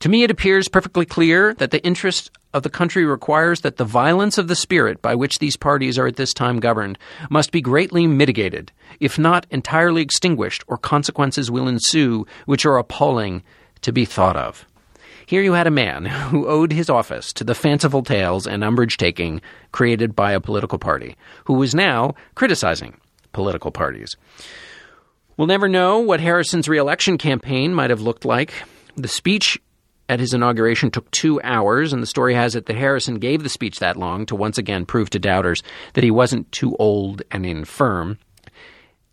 To 0.00 0.08
me, 0.08 0.24
it 0.24 0.30
appears 0.32 0.66
perfectly 0.66 1.06
clear 1.06 1.54
that 1.54 1.70
the 1.70 1.80
interest 1.84 2.32
of 2.52 2.64
the 2.64 2.68
country 2.68 3.04
requires 3.04 3.60
that 3.60 3.76
the 3.76 3.84
violence 3.84 4.38
of 4.38 4.48
the 4.48 4.56
spirit 4.56 5.00
by 5.00 5.14
which 5.14 5.38
these 5.38 5.56
parties 5.56 6.00
are 6.00 6.08
at 6.08 6.16
this 6.16 6.34
time 6.34 6.58
governed 6.58 6.98
must 7.30 7.52
be 7.52 7.60
greatly 7.60 8.08
mitigated, 8.08 8.72
if 8.98 9.16
not 9.16 9.46
entirely 9.52 10.02
extinguished, 10.02 10.64
or 10.66 10.76
consequences 10.76 11.48
will 11.48 11.68
ensue 11.68 12.26
which 12.46 12.66
are 12.66 12.76
appalling 12.76 13.44
to 13.82 13.92
be 13.92 14.04
thought 14.04 14.34
of. 14.36 14.66
Here 15.26 15.42
you 15.42 15.52
had 15.52 15.68
a 15.68 15.70
man 15.70 16.06
who 16.06 16.48
owed 16.48 16.72
his 16.72 16.90
office 16.90 17.32
to 17.34 17.44
the 17.44 17.54
fanciful 17.54 18.02
tales 18.02 18.48
and 18.48 18.64
umbrage 18.64 18.96
taking 18.96 19.40
created 19.70 20.16
by 20.16 20.32
a 20.32 20.40
political 20.40 20.80
party, 20.80 21.14
who 21.44 21.52
was 21.52 21.72
now 21.72 22.16
criticizing 22.34 22.96
political 23.32 23.70
parties. 23.70 24.16
We'll 25.36 25.48
never 25.48 25.68
know 25.68 25.98
what 25.98 26.20
Harrison's 26.20 26.68
reelection 26.68 27.18
campaign 27.18 27.74
might 27.74 27.90
have 27.90 28.00
looked 28.00 28.24
like. 28.24 28.54
The 28.96 29.08
speech 29.08 29.58
at 30.08 30.20
his 30.20 30.32
inauguration 30.32 30.92
took 30.92 31.10
two 31.10 31.40
hours, 31.42 31.92
and 31.92 32.00
the 32.00 32.06
story 32.06 32.34
has 32.34 32.54
it 32.54 32.66
that 32.66 32.76
Harrison 32.76 33.18
gave 33.18 33.42
the 33.42 33.48
speech 33.48 33.80
that 33.80 33.96
long 33.96 34.26
to 34.26 34.36
once 34.36 34.58
again 34.58 34.86
prove 34.86 35.10
to 35.10 35.18
doubters 35.18 35.62
that 35.94 36.04
he 36.04 36.10
wasn't 36.10 36.52
too 36.52 36.76
old 36.76 37.22
and 37.32 37.44
infirm. 37.44 38.18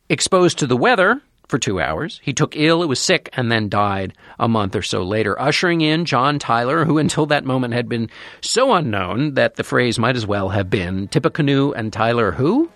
Exposed 0.10 0.60
to 0.60 0.67
the 0.67 0.77
weather 0.77 1.21
for 1.47 1.57
two 1.57 1.81
hours, 1.81 2.19
he 2.23 2.34
took 2.34 2.55
ill, 2.55 2.84
it 2.84 2.88
was 2.88 2.99
sick, 2.99 3.29
and 3.34 3.51
then 3.51 3.67
died 3.67 4.13
a 4.38 4.47
month 4.47 4.75
or 4.75 4.81
so 4.84 5.01
later, 5.01 5.39
ushering 5.41 5.81
in 5.81 6.05
John 6.05 6.38
Tyler, 6.38 6.86
who 6.86 6.97
until 6.99 7.25
that 7.27 7.45
moment 7.45 7.73
had 7.73 7.89
been 7.89 8.10
so 8.41 8.73
unknown 8.73 9.34
that 9.34 9.55
the 9.55 9.63
phrase 9.63 9.97
might 9.97 10.15
as 10.15 10.27
well 10.27 10.49
have 10.49 10.69
been 10.69 11.07
Tippecanoe 11.07 11.71
and 11.71 11.91
Tyler 11.91 12.31
who? 12.31 12.69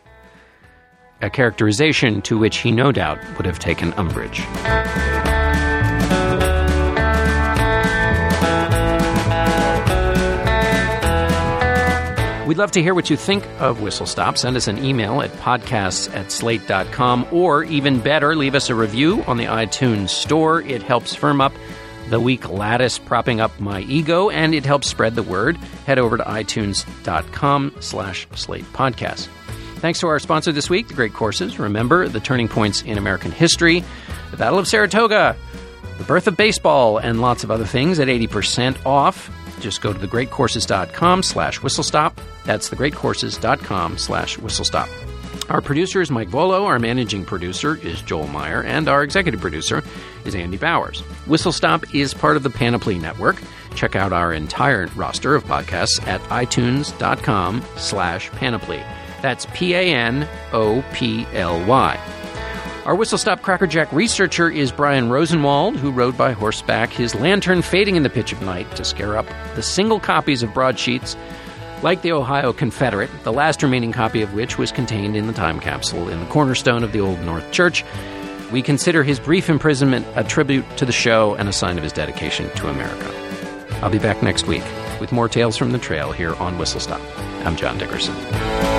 A 1.22 1.30
characterization 1.30 2.22
to 2.24 2.38
which 2.38 2.58
he 2.58 2.72
no 2.72 2.92
doubt 2.92 3.20
would 3.38 3.46
have 3.46 3.60
taken 3.60 3.94
umbrage. 3.94 4.44
We'd 12.46 12.60
love 12.60 12.72
to 12.74 12.82
hear 12.82 12.94
what 12.94 13.10
you 13.10 13.18
think 13.18 13.44
of 13.60 13.82
Whistle 13.82 14.06
Stop. 14.06 14.38
Send 14.38 14.56
us 14.56 14.68
an 14.68 14.84
email 14.86 15.22
at 15.22 15.32
podcasts 15.32 16.14
at 16.16 16.32
slate.com, 16.32 17.28
or 17.32 17.64
even 17.64 18.00
better, 18.00 18.36
leave 18.36 18.54
us 18.54 18.70
a 18.70 18.76
review 18.76 19.24
on 19.24 19.38
the 19.38 19.46
iTunes 19.46 20.10
store. 20.10 20.62
It 20.62 20.84
helps 20.84 21.16
firm 21.16 21.42
up 21.42 21.54
the 22.10 22.20
weak 22.20 22.48
lattice 22.48 23.00
propping 23.00 23.42
up 23.42 23.60
my 23.60 23.82
ego, 23.82 24.30
and 24.30 24.54
it 24.54 24.64
helps 24.64 24.88
spread 24.88 25.16
the 25.16 25.24
word. 25.24 25.58
Head 25.88 25.98
over 25.98 26.18
to 26.18 26.24
itunes.com 26.24 27.74
slash 27.80 28.28
slate 28.36 28.66
podcast. 28.74 29.28
Thanks 29.78 30.00
to 30.00 30.08
our 30.08 30.20
sponsor 30.20 30.52
this 30.52 30.70
week, 30.70 30.88
The 30.88 30.94
Great 30.94 31.14
Courses. 31.14 31.60
Remember 31.60 32.08
the 32.08 32.20
turning 32.20 32.48
points 32.48 32.82
in 32.82 32.98
American 32.98 33.32
history, 33.32 33.84
the 34.32 34.38
Battle 34.38 34.58
of 34.58 34.68
Saratoga, 34.68 35.36
the 35.98 36.04
birth 36.04 36.28
of 36.28 36.36
baseball, 36.36 36.98
and 36.98 37.22
lots 37.22 37.44
of 37.44 37.52
other 37.52 37.66
things 37.66 38.00
at 38.00 38.08
80% 38.08 38.86
off. 38.86 39.30
Just 39.60 39.82
go 39.82 39.94
to 39.94 40.00
thegreatcourses.com 40.00 41.24
slash 41.24 41.60
whistlestop. 41.60 42.14
That's 42.46 42.70
thegreatcourses.com 42.70 43.98
slash 43.98 44.38
whistlestop. 44.38 44.90
Our 45.50 45.62
producer 45.62 46.02
is 46.02 46.10
Mike 46.10 46.30
Vuolo, 46.30 46.64
our 46.64 46.80
managing 46.80 47.24
producer 47.24 47.76
is 47.76 48.02
Joel 48.02 48.28
Meyer, 48.28 48.64
and 48.64 48.88
our 48.88 49.04
executive 49.04 49.40
producer 49.42 49.84
is 50.26 50.34
Andy 50.34 50.58
Bowers. 50.58 51.02
Whistle 51.28 51.52
Stop 51.52 51.94
is 51.94 52.16
part 52.16 52.36
of 52.36 52.42
the 52.42 52.50
Panoply 52.50 52.98
Network. 52.98 53.40
Check 53.76 53.96
out 53.96 54.12
our 54.12 54.34
entire 54.34 54.88
roster 54.96 55.36
of 55.36 55.44
podcasts 55.44 56.06
at 56.08 56.20
itunes.com 56.24 57.64
slash 57.76 58.32
panoply. 58.32 58.82
That's 59.26 59.48
P-A-N-O-P-L-Y. 59.54 60.30
Our 62.86 62.94
Whistle 62.94 63.18
Stop 63.18 63.42
Crackerjack 63.42 63.92
researcher 63.92 64.52
is 64.52 64.72
Brian 64.72 65.10
Rosenwald, 65.10 65.78
who 65.78 65.90
rode 65.90 66.16
by 66.16 66.34
horseback, 66.34 66.92
his 66.92 67.16
lantern 67.16 67.64
fading 67.64 67.96
in 67.96 68.04
the 68.04 68.10
pitch 68.12 68.32
of 68.32 68.44
night 68.44 68.70
to 68.76 68.86
scare 68.86 69.18
up 69.18 69.26
the 69.56 69.64
single 69.64 70.00
copies 70.00 70.44
of 70.44 70.54
broadsheets 70.54 71.18
like 71.82 72.04
the 72.04 72.12
Ohio 72.12 72.54
Confederate, 72.54 73.10
the 73.24 73.34
last 73.34 73.64
remaining 73.64 73.92
copy 73.92 74.22
of 74.22 74.36
which 74.36 74.60
was 74.60 74.72
contained 74.72 75.16
in 75.16 75.26
the 75.26 75.34
time 75.34 75.60
capsule 75.60 76.08
in 76.08 76.20
the 76.20 76.28
cornerstone 76.28 76.84
of 76.84 76.92
the 76.92 77.02
Old 77.02 77.20
North 77.22 77.52
Church. 77.52 77.84
We 78.52 78.62
consider 78.62 79.02
his 79.02 79.20
brief 79.20 79.50
imprisonment 79.50 80.06
a 80.16 80.24
tribute 80.24 80.66
to 80.78 80.86
the 80.86 80.92
show 80.92 81.34
and 81.34 81.50
a 81.50 81.52
sign 81.52 81.80
of 81.80 81.84
his 81.84 81.94
dedication 81.94 82.48
to 82.58 82.70
America. 82.70 83.12
I'll 83.82 83.90
be 83.90 83.98
back 83.98 84.22
next 84.22 84.46
week 84.46 84.64
with 85.00 85.12
more 85.12 85.28
tales 85.28 85.58
from 85.58 85.72
the 85.72 85.80
trail 85.80 86.12
here 86.12 86.36
on 86.36 86.60
Whistle 86.60 86.80
Stop. 86.80 87.02
I'm 87.44 87.56
John 87.56 87.80
Dickerson. 87.80 88.75